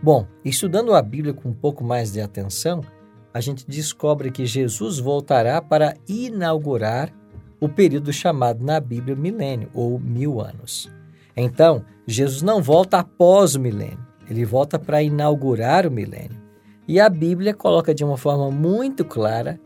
Bom, 0.01 0.27
estudando 0.43 0.93
a 0.93 1.01
Bíblia 1.01 1.33
com 1.33 1.49
um 1.49 1.53
pouco 1.53 1.83
mais 1.83 2.11
de 2.11 2.21
atenção, 2.21 2.81
a 3.33 3.41
gente 3.41 3.65
descobre 3.67 4.31
que 4.31 4.45
Jesus 4.45 4.99
voltará 4.99 5.61
para 5.61 5.95
inaugurar 6.07 7.11
o 7.59 7.67
período 7.67 8.13
chamado 8.13 8.63
na 8.63 8.79
Bíblia 8.79 9.15
milênio, 9.15 9.69
ou 9.73 9.99
mil 9.99 10.39
anos. 10.39 10.89
Então, 11.35 11.83
Jesus 12.07 12.41
não 12.41 12.61
volta 12.61 12.99
após 12.99 13.55
o 13.55 13.59
milênio, 13.59 14.05
ele 14.29 14.45
volta 14.45 14.79
para 14.79 15.01
inaugurar 15.01 15.85
o 15.85 15.91
milênio. 15.91 16.41
E 16.87 16.99
a 16.99 17.09
Bíblia 17.09 17.53
coloca 17.53 17.93
de 17.93 18.03
uma 18.03 18.17
forma 18.17 18.51
muito 18.51 19.03
clara 19.03 19.59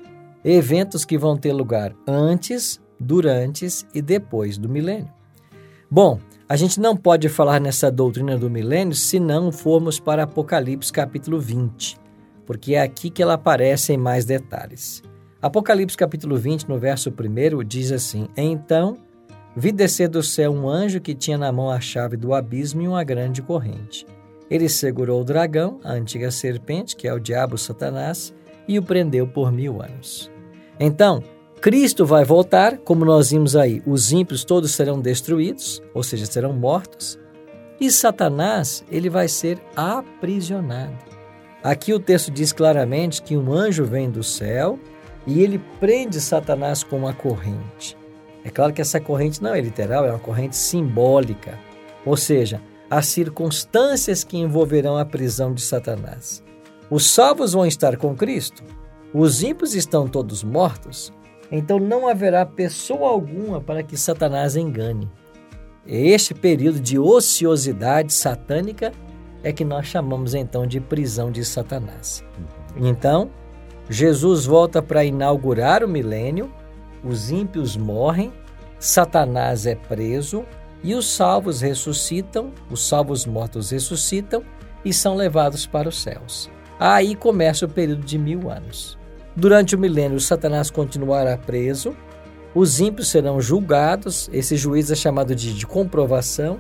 eventos 0.44 1.04
que 1.04 1.18
vão 1.18 1.36
ter 1.36 1.52
lugar 1.52 1.94
antes, 2.08 2.82
durante 3.00 3.68
e 3.94 4.02
depois 4.02 4.58
do 4.58 4.70
milênio. 4.70 5.19
Bom, 5.92 6.20
a 6.48 6.56
gente 6.56 6.80
não 6.80 6.96
pode 6.96 7.28
falar 7.30 7.60
nessa 7.60 7.92
doutrina 7.92 8.38
do 8.38 8.48
milênio 8.48 8.94
se 8.94 9.20
não 9.20 9.52
formos 9.52 10.00
para 10.00 10.22
Apocalipse 10.22 10.94
capítulo 10.94 11.40
20, 11.40 11.98
porque 12.46 12.76
é 12.76 12.82
aqui 12.82 13.10
que 13.10 13.24
ela 13.24 13.34
aparece 13.34 13.94
em 13.94 13.98
mais 13.98 14.24
detalhes. 14.24 15.02
Apocalipse 15.42 15.98
capítulo 15.98 16.38
20, 16.38 16.70
no 16.70 16.78
verso 16.78 17.10
1, 17.10 17.64
diz 17.64 17.92
assim: 17.92 18.28
Então 18.38 19.00
vi 19.56 19.72
descer 19.72 20.10
do 20.10 20.22
céu 20.22 20.52
um 20.52 20.70
anjo 20.70 21.02
que 21.02 21.16
tinha 21.16 21.40
na 21.40 21.52
mão 21.52 21.72
a 21.72 21.80
chave 21.80 22.16
do 22.16 22.36
abismo 22.36 22.84
e 22.84 22.88
uma 22.88 23.04
grande 23.04 23.42
corrente. 23.42 24.06
Ele 24.48 24.70
segurou 24.70 25.22
o 25.22 25.26
dragão, 25.26 25.80
a 25.84 25.94
antiga 25.94 26.30
serpente, 26.30 26.96
que 26.96 27.08
é 27.08 27.14
o 27.14 27.20
diabo 27.20 27.58
Satanás, 27.58 28.32
e 28.68 28.78
o 28.78 28.84
prendeu 28.84 29.26
por 29.26 29.52
mil 29.52 29.82
anos. 29.82 30.30
Então, 30.80 31.24
Cristo 31.62 32.06
vai 32.06 32.24
voltar, 32.24 32.78
como 32.78 33.04
nós 33.04 33.32
vimos 33.32 33.54
aí, 33.54 33.84
os 33.86 34.14
ímpios 34.14 34.46
todos 34.46 34.72
serão 34.72 35.02
destruídos, 35.02 35.82
ou 35.94 36.02
seja, 36.02 36.26
serão 36.26 36.54
mortos, 36.54 37.20
e 37.82 37.92
Satanás, 37.92 38.84
ele 38.90 39.10
vai 39.10 39.28
ser 39.28 39.60
aprisionado. 39.76 40.98
Aqui 41.62 41.94
o 41.94 42.00
texto 42.00 42.32
diz 42.32 42.54
claramente 42.54 43.22
que 43.22 43.36
um 43.36 43.52
anjo 43.52 43.84
vem 43.84 44.10
do 44.10 44.24
céu 44.24 44.80
e 45.28 45.44
ele 45.44 45.62
prende 45.82 46.22
Satanás 46.22 46.82
com 46.82 46.98
uma 46.98 47.14
corrente. 47.14 47.98
É 48.46 48.50
claro 48.50 48.72
que 48.72 48.82
essa 48.82 49.02
corrente 49.02 49.44
não 49.44 49.54
é 49.54 49.60
literal, 49.60 50.06
é 50.06 50.12
uma 50.12 50.20
corrente 50.20 50.56
simbólica. 50.56 51.60
Ou 52.06 52.16
seja, 52.16 52.62
as 52.90 53.08
circunstâncias 53.08 54.24
que 54.24 54.38
envolverão 54.38 54.98
a 54.98 55.04
prisão 55.04 55.54
de 55.54 55.62
Satanás. 55.62 56.42
Os 56.90 57.12
salvos 57.12 57.52
vão 57.52 57.66
estar 57.66 57.98
com 57.98 58.16
Cristo, 58.16 58.64
os 59.14 59.44
ímpios 59.44 59.76
estão 59.76 60.08
todos 60.08 60.44
mortos, 60.44 61.12
então 61.52 61.80
não 61.80 62.08
haverá 62.08 62.46
pessoa 62.46 63.10
alguma 63.10 63.60
para 63.62 63.84
que 63.84 63.98
Satanás 63.98 64.56
engane. 64.56 65.10
Este 65.86 66.34
período 66.34 66.80
de 66.80 67.00
ociosidade 67.00 68.14
satânica 68.14 68.92
é 69.44 69.52
que 69.52 69.66
nós 69.66 69.88
chamamos 69.88 70.34
então 70.34 70.68
de 70.68 70.80
prisão 70.80 71.32
de 71.32 71.44
Satanás. 71.44 72.24
Então, 72.76 73.30
Jesus 73.90 74.46
volta 74.46 74.82
para 74.82 75.04
inaugurar 75.04 75.84
o 75.84 75.88
milênio, 75.88 76.52
os 77.04 77.32
ímpios 77.32 77.76
morrem, 77.76 78.32
Satanás 78.78 79.66
é 79.66 79.76
preso 79.76 80.46
e 80.84 80.94
os 80.94 81.08
salvos 81.10 81.62
ressuscitam, 81.62 82.52
os 82.70 82.88
salvos 82.88 83.26
mortos 83.26 83.72
ressuscitam 83.72 84.44
e 84.86 84.94
são 84.94 85.16
levados 85.16 85.66
para 85.66 85.90
os 85.90 86.02
céus. 86.02 86.50
Aí 86.80 87.16
começa 87.16 87.66
o 87.66 87.70
período 87.70 88.06
de 88.06 88.18
mil 88.18 88.50
anos. 88.50 88.98
Durante 89.36 89.76
o 89.76 89.80
milênio, 89.80 90.20
Satanás 90.20 90.70
continuará 90.70 91.38
preso, 91.38 91.96
os 92.54 92.80
ímpios 92.80 93.10
serão 93.10 93.40
julgados, 93.40 94.30
esse 94.34 94.58
juízo 94.58 94.94
é 94.94 94.96
chamado 94.96 95.36
de, 95.36 95.54
de 95.54 95.68
comprovação. 95.68 96.60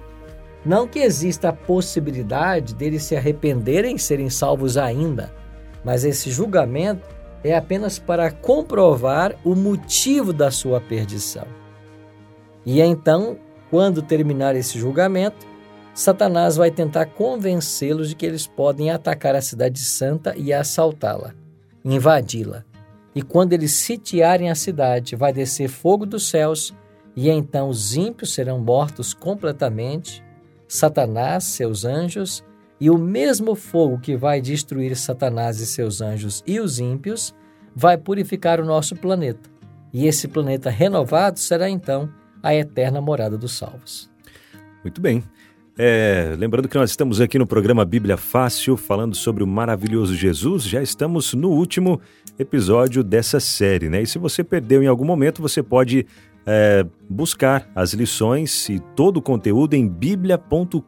Não 0.63 0.88
que 0.88 1.00
exista 1.00 1.50
a 1.50 1.54
possibilidade 1.54 2.76
deles 2.76 3.04
se 3.04 3.15
arrependerem 3.15 3.96
e 3.96 4.00
serem 4.00 4.30
salvos 4.30 4.78
ainda, 4.78 5.34
mas 5.84 6.04
esse 6.04 6.30
julgamento 6.30 7.08
é 7.43 7.56
apenas 7.56 7.98
para 7.98 8.30
comprovar 8.30 9.36
o 9.43 9.56
motivo 9.56 10.34
da 10.34 10.52
sua 10.52 10.82
perdição. 10.82 11.48
E 12.65 12.82
então, 12.82 13.38
quando 13.70 14.02
terminar 14.02 14.56
esse 14.56 14.78
julgamento, 14.78 15.48
Satanás 15.93 16.56
vai 16.56 16.70
tentar 16.70 17.06
convencê-los 17.08 18.10
de 18.10 18.15
que 18.15 18.26
eles 18.26 18.46
podem 18.46 18.91
atacar 18.91 19.36
a 19.36 19.41
cidade 19.41 19.80
santa 19.80 20.36
e 20.38 20.54
assaltá-la, 20.54 21.34
invadi-la. 21.84 22.68
E 23.15 23.22
quando 23.22 23.54
eles 23.54 23.72
sitiarem 23.72 24.50
a 24.50 24.56
cidade, 24.56 25.15
vai 25.15 25.34
descer 25.34 25.67
fogo 25.67 26.06
dos 26.06 26.30
céus, 26.30 26.74
e 27.15 27.30
então 27.30 27.69
os 27.69 27.95
ímpios 27.95 28.34
serão 28.34 28.60
mortos 28.60 29.13
completamente, 29.13 30.24
Satanás, 30.67 31.45
seus 31.45 31.84
anjos 31.84 32.43
e 32.80 32.89
o 32.89 32.98
mesmo 32.98 33.56
fogo 33.56 34.00
que 34.00 34.15
vai 34.15 34.39
destruir 34.39 34.95
Satanás 34.95 35.60
e 35.60 35.65
seus 35.65 36.00
anjos 36.00 36.43
e 36.48 36.60
os 36.60 36.80
ímpios 36.80 37.36
vai 37.76 37.98
purificar 37.98 38.62
o 38.62 38.65
nosso 38.65 38.95
planeta. 38.95 39.50
E 39.91 40.08
esse 40.08 40.28
planeta 40.28 40.69
renovado 40.69 41.39
será 41.39 41.69
então 41.69 42.10
a 42.41 42.54
eterna 42.54 43.02
morada 43.02 43.38
dos 43.38 43.58
salvos. 43.58 44.10
Muito 44.84 45.02
bem. 45.02 45.24
É, 45.78 46.36
lembrando 46.38 46.67
que 46.67 46.78
nós 46.78 46.89
estamos 46.89 47.19
aqui 47.19 47.39
no 47.39 47.48
programa 47.48 47.86
Bíblia 47.86 48.17
Fácil, 48.17 48.78
falando 48.78 49.15
sobre 49.15 49.43
o 49.43 49.48
maravilhoso 49.48 50.15
Jesus. 50.15 50.63
Já 50.63 50.82
estamos 50.82 51.34
no 51.34 51.50
último 51.50 52.00
episódio 52.39 53.04
dessa 53.04 53.39
série, 53.39 53.89
né? 53.89 54.02
E 54.02 54.08
se 54.08 54.17
você 54.17 54.43
perdeu 54.43 54.82
em 54.82 54.88
algum 54.88 55.06
momento, 55.06 55.41
você 55.41 55.62
pode 55.62 56.06
é, 56.45 56.86
buscar 57.10 57.69
as 57.75 57.93
lições 57.93 58.69
e 58.69 58.80
todo 58.95 59.17
o 59.17 59.21
conteúdo 59.21 59.75
em 59.75 59.88
biblia.com.br. 59.88 60.80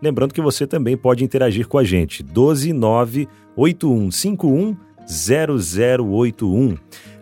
Lembrando 0.00 0.32
que 0.32 0.40
você 0.40 0.66
também 0.66 0.96
pode 0.96 1.24
interagir 1.24 1.66
com 1.66 1.78
a 1.78 1.84
gente. 1.84 2.24
129 2.24 3.28
8151 3.56 4.76
0081. 5.06 6.78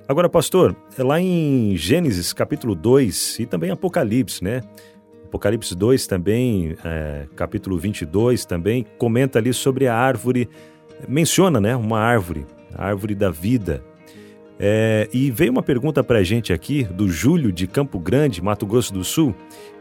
Agora, 0.07 0.29
pastor, 0.29 0.77
é 0.99 1.03
lá 1.03 1.21
em 1.21 1.77
Gênesis 1.77 2.33
capítulo 2.33 2.75
2 2.75 3.39
e 3.41 3.47
também 3.47 3.71
Apocalipse, 3.71 4.43
né? 4.43 4.61
Apocalipse 5.25 5.75
2 5.77 6.09
também, 6.09 6.77
é, 6.85 7.27
capítulo 7.37 7.79
22 7.79 8.45
também, 8.45 8.85
comenta 8.99 9.39
ali 9.39 9.55
sobre 9.55 9.87
a 9.87 9.95
árvore, 9.95 10.49
menciona 11.09 11.61
né, 11.61 11.75
uma 11.77 11.99
árvore, 12.01 12.47
a 12.75 12.87
árvore 12.87 13.15
da 13.15 13.31
vida. 13.31 13.83
É, 14.59 15.09
e 15.11 15.31
veio 15.31 15.53
uma 15.53 15.63
pergunta 15.63 16.05
para 16.05 16.19
a 16.19 16.23
gente 16.23 16.53
aqui, 16.53 16.85
do 16.85 17.09
Júlio 17.09 17.51
de 17.51 17.67
Campo 17.67 17.99
Grande, 17.99 18.43
Mato 18.43 18.67
Grosso 18.67 18.93
do 18.93 19.03
Sul. 19.03 19.35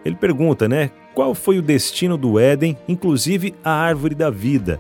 Ele 0.05 0.15
pergunta, 0.15 0.69
né? 0.69 0.89
Qual 1.13 1.35
foi 1.35 1.59
o 1.59 1.61
destino 1.61 2.17
do 2.17 2.39
Éden, 2.39 2.77
inclusive 2.87 3.53
a 3.61 3.71
árvore 3.71 4.15
da 4.15 4.29
vida? 4.29 4.79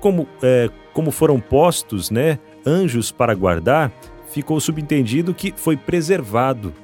Como, 0.00 0.26
é, 0.42 0.68
como 0.92 1.12
foram 1.12 1.38
postos, 1.38 2.10
né? 2.10 2.40
Anjos 2.66 3.12
para 3.12 3.34
guardar, 3.34 3.92
ficou 4.32 4.58
subentendido 4.58 5.32
que 5.32 5.54
foi 5.56 5.76
preservado. 5.76 6.74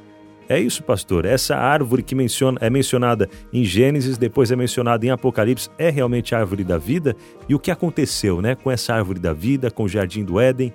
É 0.49 0.59
isso, 0.59 0.83
pastor? 0.83 1.25
Essa 1.25 1.57
árvore 1.57 2.03
que 2.03 2.15
menciona, 2.15 2.59
é 2.61 2.69
mencionada 2.69 3.29
em 3.53 3.65
Gênesis, 3.65 4.19
depois 4.19 4.51
é 4.51 4.57
mencionada 4.57 5.07
em 5.07 5.11
Apocalipse, 5.11 5.71
é 5.79 5.89
realmente 5.89 6.35
a 6.35 6.39
árvore 6.39 6.65
da 6.65 6.79
vida? 6.79 7.17
E 7.49 7.55
o 7.55 7.59
que 7.59 7.71
aconteceu 7.71 8.43
né, 8.43 8.55
com 8.55 8.71
essa 8.71 8.95
árvore 8.95 9.19
da 9.19 9.33
vida, 9.33 9.71
com 9.71 9.85
o 9.85 9.89
jardim 9.89 10.25
do 10.25 10.41
Éden? 10.41 10.73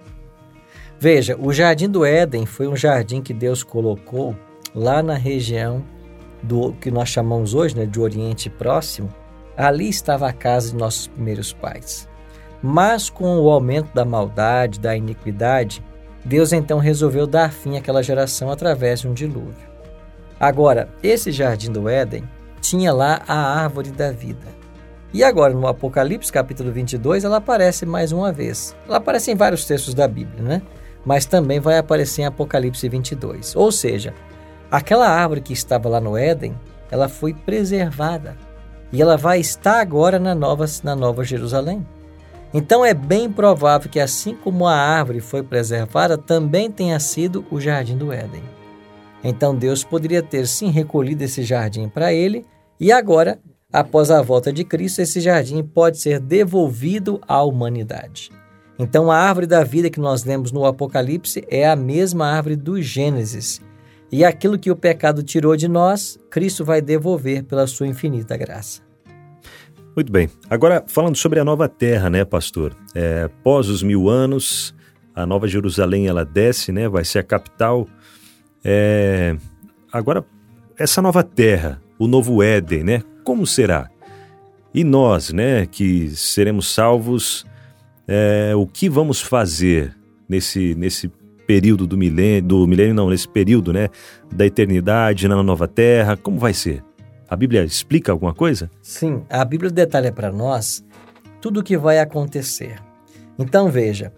Veja, 1.00 1.38
o 1.40 1.54
Jardim 1.54 1.88
do 1.88 2.04
Éden 2.04 2.48
foi 2.48 2.68
um 2.68 2.76
jardim 2.76 3.22
que 3.22 3.32
Deus 3.32 3.62
colocou 3.64 4.36
lá 4.74 5.04
na 5.04 5.14
região 5.14 5.84
do 6.42 6.74
que 6.74 6.90
nós 6.90 7.10
chamamos 7.10 7.54
hoje 7.54 7.76
né, 7.76 7.86
de 7.86 8.00
Oriente 8.00 8.50
Próximo. 8.50 9.10
Ali 9.56 9.90
estava 9.90 10.28
a 10.28 10.34
casa 10.34 10.72
de 10.72 10.78
nossos 10.78 11.08
primeiros 11.08 11.54
pais. 11.54 12.10
Mas 12.64 13.12
com 13.12 13.40
o 13.40 13.50
aumento 13.50 13.94
da 13.94 14.04
maldade, 14.04 14.80
da 14.80 14.96
iniquidade, 14.96 15.84
Deus 16.28 16.52
então 16.52 16.78
resolveu 16.78 17.26
dar 17.26 17.54
fim 17.54 17.78
àquela 17.78 18.04
geração 18.04 18.52
através 18.52 19.00
de 19.00 19.08
um 19.08 19.14
dilúvio. 19.14 19.56
Agora, 20.38 20.90
esse 21.02 21.32
jardim 21.32 21.72
do 21.72 21.88
Éden 21.88 22.24
tinha 22.60 22.94
lá 22.94 23.22
a 23.26 23.62
árvore 23.64 23.92
da 23.92 24.12
vida. 24.12 24.46
E 25.14 25.24
agora, 25.24 25.54
no 25.54 25.66
Apocalipse 25.66 26.30
capítulo 26.30 26.70
22, 26.70 27.24
ela 27.24 27.38
aparece 27.38 27.86
mais 27.86 28.12
uma 28.12 28.34
vez. 28.34 28.76
Ela 28.86 28.98
aparece 28.98 29.32
em 29.32 29.36
vários 29.36 29.64
textos 29.64 29.94
da 29.94 30.06
Bíblia, 30.06 30.44
né? 30.44 30.62
mas 31.06 31.26
também 31.26 31.62
vai 31.62 31.78
aparecer 31.78 32.24
em 32.24 32.26
Apocalipse 32.26 32.90
22. 32.90 33.56
Ou 33.56 33.72
seja, 33.72 34.14
aquela 34.70 35.08
árvore 35.08 35.40
que 35.40 35.54
estava 35.54 35.88
lá 35.88 36.02
no 36.02 36.18
Éden, 36.18 36.60
ela 36.92 37.08
foi 37.08 37.34
preservada 37.34 38.36
e 38.92 39.02
ela 39.02 39.16
vai 39.16 39.40
estar 39.40 39.80
agora 39.80 40.20
na 40.20 40.36
nova, 40.36 40.66
na 40.84 40.94
nova 40.94 41.24
Jerusalém. 41.24 41.88
Então 42.54 42.86
é 42.86 42.94
bem 42.94 43.32
provável 43.32 43.90
que, 43.90 44.00
assim 44.00 44.36
como 44.36 44.66
a 44.66 44.74
árvore 44.74 45.20
foi 45.20 45.44
preservada, 45.44 46.18
também 46.18 46.72
tenha 46.72 47.00
sido 47.00 47.46
o 47.52 47.60
jardim 47.60 47.98
do 47.98 48.12
Éden. 48.12 48.44
Então 49.24 49.56
Deus 49.56 49.84
poderia 49.84 50.22
ter 50.22 50.48
sim 50.48 50.70
recolhido 50.70 51.24
esse 51.24 51.44
jardim 51.44 51.90
para 51.90 52.14
ele, 52.14 52.46
e 52.80 52.92
agora, 52.92 53.40
após 53.72 54.10
a 54.12 54.22
volta 54.22 54.54
de 54.54 54.64
Cristo, 54.64 55.02
esse 55.02 55.20
jardim 55.20 55.64
pode 55.64 55.98
ser 55.98 56.20
devolvido 56.20 57.20
à 57.28 57.44
humanidade. 57.44 58.32
Então, 58.80 59.12
a 59.12 59.18
árvore 59.18 59.48
da 59.48 59.64
vida 59.64 59.90
que 59.90 60.00
nós 60.00 60.24
lemos 60.24 60.52
no 60.52 60.64
Apocalipse 60.64 61.44
é 61.50 61.68
a 61.68 61.76
mesma 61.76 62.28
árvore 62.28 62.56
do 62.56 62.80
Gênesis. 62.80 63.60
E 64.12 64.24
aquilo 64.24 64.60
que 64.60 64.70
o 64.70 64.76
pecado 64.76 65.24
tirou 65.24 65.58
de 65.58 65.68
nós, 65.68 66.20
Cristo 66.30 66.64
vai 66.64 66.80
devolver 66.80 67.44
pela 67.44 67.66
sua 67.66 67.88
infinita 67.88 68.38
graça. 68.38 68.87
Muito 69.98 70.12
bem. 70.12 70.30
Agora, 70.48 70.84
falando 70.86 71.16
sobre 71.16 71.40
a 71.40 71.44
nova 71.44 71.68
terra, 71.68 72.08
né, 72.08 72.24
pastor? 72.24 72.78
É, 72.94 73.24
após 73.24 73.68
os 73.68 73.82
mil 73.82 74.08
anos, 74.08 74.72
a 75.16 75.26
Nova 75.26 75.48
Jerusalém 75.48 76.06
ela 76.06 76.24
desce, 76.24 76.72
né? 76.72 76.88
Vai 76.88 77.04
ser 77.04 77.18
a 77.18 77.24
capital. 77.24 77.88
É, 78.64 79.36
agora, 79.92 80.24
essa 80.78 81.02
nova 81.02 81.24
terra, 81.24 81.82
o 81.98 82.06
novo 82.06 82.44
Éden, 82.44 82.84
né? 82.84 83.04
Como 83.24 83.48
será? 83.48 83.90
E 84.72 84.84
nós, 84.84 85.34
né, 85.34 85.66
que 85.66 86.10
seremos 86.10 86.72
salvos, 86.72 87.44
é, 88.08 88.54
o 88.56 88.68
que 88.68 88.88
vamos 88.88 89.20
fazer 89.20 89.98
nesse, 90.30 90.76
nesse 90.76 91.12
período 91.48 91.88
do 91.88 91.98
milênio, 91.98 92.44
do 92.44 92.68
milênio 92.68 92.94
não, 92.94 93.10
nesse 93.10 93.28
período, 93.28 93.74
né, 93.74 93.90
da 94.32 94.46
eternidade 94.46 95.28
na 95.28 95.42
nova 95.42 95.68
terra, 95.68 96.16
como 96.16 96.38
vai 96.38 96.54
ser? 96.54 96.84
A 97.30 97.36
Bíblia 97.36 97.64
explica 97.64 98.12
alguma 98.12 98.34
coisa? 98.34 98.70
Sim, 98.82 99.24
a 99.30 99.44
Bíblia 99.44 99.70
detalha 99.70 100.12
para 100.12 100.32
nós 100.32 100.84
tudo 101.42 101.60
o 101.60 101.64
que 101.64 101.78
vai 101.78 102.00
acontecer. 102.00 102.82
Então 103.38 103.70
veja, 103.70 104.14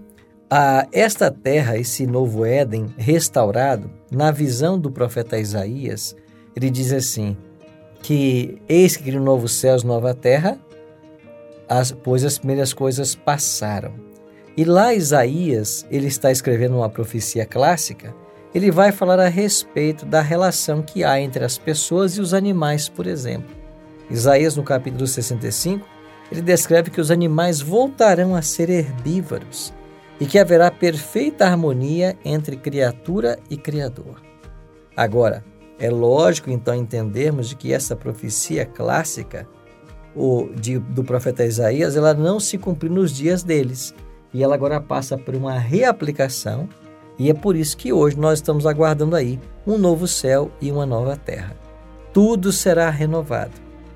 a, 0.50 0.88
esta 0.92 1.30
terra, 1.30 1.78
esse 1.78 2.08
novo 2.08 2.46
Éden 2.46 2.94
restaurado, 2.98 3.90
na 4.12 4.32
visão 4.32 4.80
do 4.80 4.92
profeta 4.92 5.40
Isaías, 5.40 6.16
ele 6.56 6.70
diz 6.70 6.92
assim: 6.94 7.36
que 8.02 8.62
eis 8.68 8.96
que 8.96 9.04
cria 9.04 9.20
um 9.20 9.24
novo 9.24 9.48
céu 9.48 9.78
e 9.78 9.86
nova 9.86 10.14
terra, 10.14 10.58
as, 11.68 11.92
pois 11.92 12.24
as 12.24 12.38
primeiras 12.38 12.74
coisas 12.74 13.16
passaram. 13.16 13.94
E 14.58 14.66
lá 14.66 14.94
Isaías, 14.94 15.86
ele 15.90 16.08
está 16.08 16.32
escrevendo 16.32 16.78
uma 16.78 16.90
profecia 16.90 17.46
clássica, 17.46 18.14
ele 18.54 18.72
vai 18.72 18.92
falar 18.92 19.20
a 19.20 19.28
respeito 19.28 20.06
da 20.06 20.22
relação 20.22 20.82
que 20.82 21.04
há 21.04 21.20
entre 21.20 21.44
as 21.44 21.58
pessoas 21.58 22.14
e 22.14 22.22
os 22.22 22.34
animais, 22.34 22.90
por 22.90 23.06
exemplo. 23.06 23.56
Isaías, 24.10 24.56
no 24.56 24.64
capítulo 24.64 25.06
65, 25.06 25.88
ele 26.32 26.42
descreve 26.42 26.90
que 26.90 27.02
os 27.02 27.12
animais 27.12 27.62
voltarão 27.62 28.36
a 28.36 28.42
ser 28.42 28.70
herbívoros 28.70 29.74
e 30.20 30.26
que 30.26 30.40
haverá 30.40 30.70
perfeita 30.70 31.46
harmonia 31.46 32.18
entre 32.26 32.56
criatura 32.56 33.40
e 33.50 33.56
criador. 33.56 34.22
Agora, 34.96 35.44
é 35.80 35.90
lógico 35.90 36.50
então 36.50 36.76
entendermos 36.76 37.50
de 37.50 37.56
que 37.56 37.72
essa 37.72 37.96
profecia 37.96 38.66
clássica 38.66 39.48
o, 40.16 40.50
de, 40.54 40.80
do 40.80 41.04
profeta 41.04 41.46
Isaías, 41.46 41.96
ela 41.96 42.14
não 42.14 42.40
se 42.40 42.58
cumpriu 42.58 42.92
nos 42.92 43.16
dias 43.16 43.44
deles. 43.44 43.94
E 44.34 44.44
ela 44.44 44.56
agora 44.56 44.80
passa 44.82 45.18
por 45.18 45.36
uma 45.36 45.58
reaplicação, 45.58 46.68
e 47.20 47.30
é 47.30 47.34
por 47.34 47.58
isso 47.58 47.76
que 47.76 47.92
hoje 47.92 48.18
nós 48.18 48.40
estamos 48.40 48.66
aguardando 48.66 49.14
aí 49.14 49.38
um 49.68 49.78
novo 49.78 50.08
céu 50.08 50.50
e 50.62 50.72
uma 50.72 50.86
nova 50.86 51.18
terra. 51.18 51.54
Tudo 52.14 52.52
será 52.54 52.90
renovado. 52.90 53.52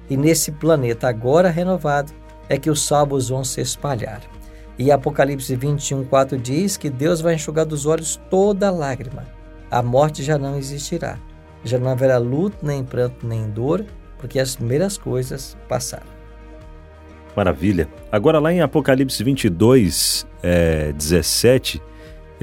E 0.09 0.17
nesse 0.17 0.51
planeta 0.51 1.07
agora 1.07 1.49
renovado 1.49 2.12
é 2.49 2.57
que 2.57 2.69
os 2.69 2.86
salvos 2.86 3.29
vão 3.29 3.41
se 3.45 3.62
espalhar. 3.62 4.21
E 4.77 4.91
Apocalipse 4.91 5.55
21, 5.55 6.03
4 6.03 6.38
diz 6.38 6.75
que 6.75 6.89
Deus 6.89 7.21
vai 7.21 7.36
enxugar 7.36 7.65
dos 7.65 7.86
olhos 7.86 8.19
toda 8.29 8.69
lágrima. 8.69 9.25
A 9.71 9.81
morte 9.81 10.21
já 10.21 10.38
não 10.38 10.57
existirá. 10.57 11.17
Já 11.63 11.79
não 11.79 11.91
haverá 11.91 12.17
luto, 12.17 12.57
nem 12.62 12.83
pranto, 12.83 13.25
nem 13.25 13.49
dor, 13.49 13.86
porque 14.17 14.38
as 14.38 14.57
primeiras 14.57 14.97
coisas 14.97 15.55
passaram. 15.69 16.12
Maravilha. 17.36 17.88
Agora, 18.12 18.39
lá 18.39 18.51
em 18.51 18.62
Apocalipse 18.62 19.23
22, 19.23 20.27
é, 20.43 20.91
17, 20.91 21.81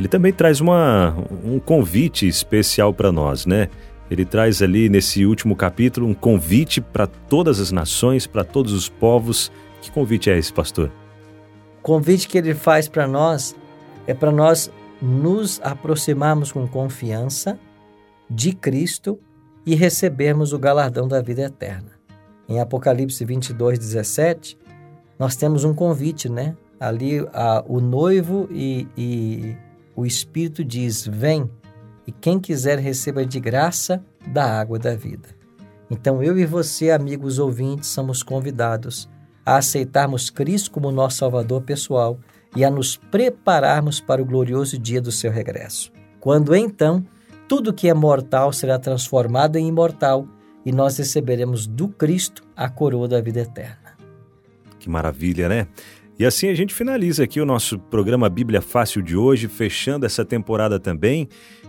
ele 0.00 0.08
também 0.08 0.32
traz 0.32 0.62
uma, 0.62 1.14
um 1.44 1.58
convite 1.58 2.26
especial 2.26 2.94
para 2.94 3.12
nós, 3.12 3.44
né? 3.44 3.68
Ele 4.10 4.24
traz 4.24 4.62
ali 4.62 4.88
nesse 4.88 5.26
último 5.26 5.54
capítulo 5.54 6.06
um 6.06 6.14
convite 6.14 6.80
para 6.80 7.06
todas 7.06 7.60
as 7.60 7.70
nações, 7.70 8.26
para 8.26 8.42
todos 8.42 8.72
os 8.72 8.88
povos. 8.88 9.52
Que 9.82 9.90
convite 9.90 10.30
é 10.30 10.38
esse, 10.38 10.50
pastor? 10.50 10.90
O 11.80 11.82
convite 11.82 12.26
que 12.28 12.38
ele 12.38 12.54
faz 12.54 12.88
para 12.88 13.06
nós 13.06 13.54
é 14.06 14.14
para 14.14 14.32
nós 14.32 14.72
nos 15.02 15.60
aproximarmos 15.62 16.50
com 16.50 16.66
confiança 16.66 17.58
de 18.28 18.52
Cristo 18.52 19.18
e 19.66 19.74
recebermos 19.74 20.54
o 20.54 20.58
galardão 20.58 21.06
da 21.06 21.20
vida 21.20 21.42
eterna. 21.42 21.90
Em 22.48 22.58
Apocalipse 22.58 23.22
22, 23.22 23.78
17, 23.78 24.58
nós 25.18 25.36
temos 25.36 25.62
um 25.62 25.74
convite, 25.74 26.26
né? 26.26 26.56
Ali 26.80 27.18
a, 27.34 27.62
o 27.68 27.80
noivo 27.80 28.48
e, 28.50 28.88
e 28.96 29.56
o 29.94 30.06
Espírito 30.06 30.64
diz: 30.64 31.06
Vem, 31.06 31.50
e 32.06 32.12
quem 32.12 32.40
quiser 32.40 32.78
receba 32.78 33.24
de 33.24 33.38
graça 33.38 34.04
da 34.26 34.44
água 34.44 34.78
da 34.78 34.94
vida. 34.94 35.28
Então 35.90 36.22
eu 36.22 36.38
e 36.38 36.46
você, 36.46 36.90
amigos 36.90 37.38
ouvintes, 37.38 37.88
somos 37.88 38.22
convidados 38.22 39.08
a 39.44 39.56
aceitarmos 39.56 40.30
Cristo 40.30 40.70
como 40.70 40.92
nosso 40.92 41.18
Salvador 41.18 41.62
pessoal 41.62 42.18
e 42.54 42.64
a 42.64 42.70
nos 42.70 42.96
prepararmos 42.96 44.00
para 44.00 44.22
o 44.22 44.24
glorioso 44.24 44.78
dia 44.78 45.00
do 45.00 45.10
seu 45.10 45.30
regresso. 45.30 45.92
Quando 46.20 46.54
então 46.54 47.04
tudo 47.48 47.74
que 47.74 47.88
é 47.88 47.94
mortal 47.94 48.52
será 48.52 48.78
transformado 48.78 49.56
em 49.56 49.66
imortal 49.66 50.26
e 50.64 50.70
nós 50.70 50.96
receberemos 50.98 51.66
do 51.66 51.88
Cristo 51.88 52.42
a 52.54 52.68
coroa 52.68 53.08
da 53.08 53.20
vida 53.20 53.40
eterna. 53.40 53.96
Que 54.78 54.88
maravilha, 54.88 55.48
né? 55.48 55.66
E 56.20 56.26
assim 56.26 56.50
a 56.50 56.54
gente 56.54 56.74
finaliza 56.74 57.24
aqui 57.24 57.40
o 57.40 57.46
nosso 57.46 57.78
programa 57.78 58.28
Bíblia 58.28 58.60
Fácil 58.60 59.00
de 59.00 59.16
hoje, 59.16 59.48
fechando 59.48 60.04
essa 60.04 60.22
temporada 60.22 60.78
também 60.78 61.26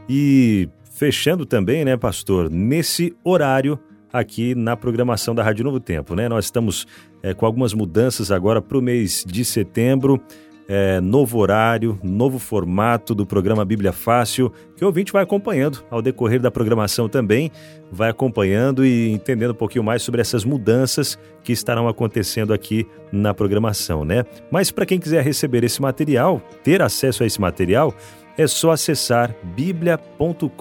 e 0.09 0.67
fechando 0.93 1.45
também, 1.45 1.85
né, 1.85 1.95
pastor, 1.95 2.49
nesse 2.49 3.15
horário 3.23 3.79
aqui 4.11 4.53
na 4.53 4.75
programação 4.75 5.33
da 5.33 5.41
Rádio 5.41 5.63
Novo 5.63 5.79
Tempo, 5.79 6.15
né? 6.15 6.27
Nós 6.27 6.43
estamos 6.43 6.85
é, 7.23 7.33
com 7.33 7.45
algumas 7.45 7.73
mudanças 7.73 8.29
agora 8.29 8.61
para 8.61 8.77
o 8.77 8.81
mês 8.81 9.23
de 9.25 9.45
setembro 9.45 10.21
é, 10.67 11.01
novo 11.01 11.37
horário, 11.39 11.99
novo 12.03 12.39
formato 12.39 13.13
do 13.13 13.25
programa 13.25 13.65
Bíblia 13.65 13.91
Fácil, 13.91 14.51
que 14.75 14.83
o 14.83 14.87
ouvinte 14.87 15.11
vai 15.11 15.23
acompanhando 15.23 15.83
ao 15.89 16.01
decorrer 16.01 16.39
da 16.39 16.49
programação 16.49 17.09
também, 17.09 17.51
vai 17.91 18.09
acompanhando 18.09 18.85
e 18.85 19.11
entendendo 19.11 19.51
um 19.51 19.55
pouquinho 19.55 19.83
mais 19.83 20.01
sobre 20.01 20.21
essas 20.21 20.45
mudanças 20.45 21.19
que 21.43 21.51
estarão 21.51 21.87
acontecendo 21.87 22.53
aqui 22.53 22.87
na 23.11 23.33
programação, 23.33 24.05
né? 24.05 24.23
Mas 24.49 24.71
para 24.71 24.85
quem 24.85 24.99
quiser 24.99 25.23
receber 25.23 25.63
esse 25.63 25.81
material, 25.81 26.41
ter 26.63 26.81
acesso 26.81 27.23
a 27.23 27.25
esse 27.25 27.41
material, 27.41 27.93
é 28.37 28.47
só 28.47 28.71
acessar 28.71 29.35
biblia.com.br 29.43 30.51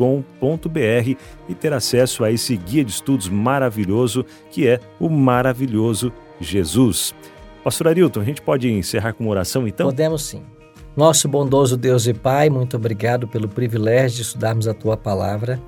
e 1.48 1.54
ter 1.54 1.72
acesso 1.72 2.24
a 2.24 2.30
esse 2.30 2.56
guia 2.56 2.84
de 2.84 2.90
estudos 2.90 3.28
maravilhoso 3.28 4.24
que 4.50 4.66
é 4.66 4.80
o 4.98 5.08
maravilhoso 5.08 6.12
Jesus. 6.40 7.14
Pastor 7.62 7.88
Arilton, 7.88 8.20
a 8.20 8.24
gente 8.24 8.40
pode 8.40 8.70
encerrar 8.70 9.12
com 9.12 9.24
uma 9.24 9.30
oração 9.30 9.68
então? 9.68 9.86
Podemos 9.86 10.22
sim. 10.22 10.42
Nosso 10.96 11.28
bondoso 11.28 11.76
Deus 11.76 12.06
e 12.06 12.14
Pai, 12.14 12.50
muito 12.50 12.76
obrigado 12.76 13.28
pelo 13.28 13.48
privilégio 13.48 14.16
de 14.16 14.22
estudarmos 14.22 14.66
a 14.66 14.74
tua 14.74 14.96
palavra 14.96 15.60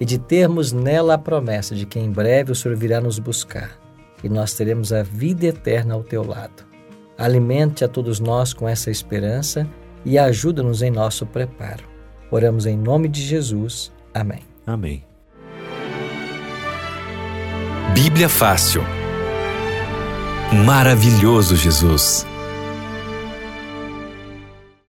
e 0.00 0.04
de 0.04 0.18
termos 0.18 0.72
nela 0.72 1.14
a 1.14 1.18
promessa 1.18 1.74
de 1.74 1.86
que 1.86 1.98
em 1.98 2.10
breve 2.10 2.52
o 2.52 2.54
Senhor 2.54 2.76
virá 2.76 3.00
nos 3.00 3.18
buscar 3.18 3.78
e 4.22 4.28
nós 4.28 4.54
teremos 4.54 4.92
a 4.92 5.02
vida 5.02 5.46
eterna 5.46 5.94
ao 5.94 6.02
teu 6.02 6.26
lado. 6.26 6.66
Alimente 7.16 7.84
a 7.84 7.88
todos 7.88 8.20
nós 8.20 8.52
com 8.52 8.68
essa 8.68 8.90
esperança 8.90 9.66
e 10.04 10.18
ajuda-nos 10.18 10.82
em 10.82 10.90
nosso 10.90 11.24
preparo. 11.24 11.84
Oramos 12.30 12.66
em 12.66 12.76
nome 12.76 13.08
de 13.08 13.22
Jesus. 13.22 13.92
Amém. 14.12 14.40
Amém. 14.66 15.04
Bíblia 17.94 18.28
Fácil 18.28 18.82
Maravilhoso 20.52 21.56
Jesus. 21.56 22.24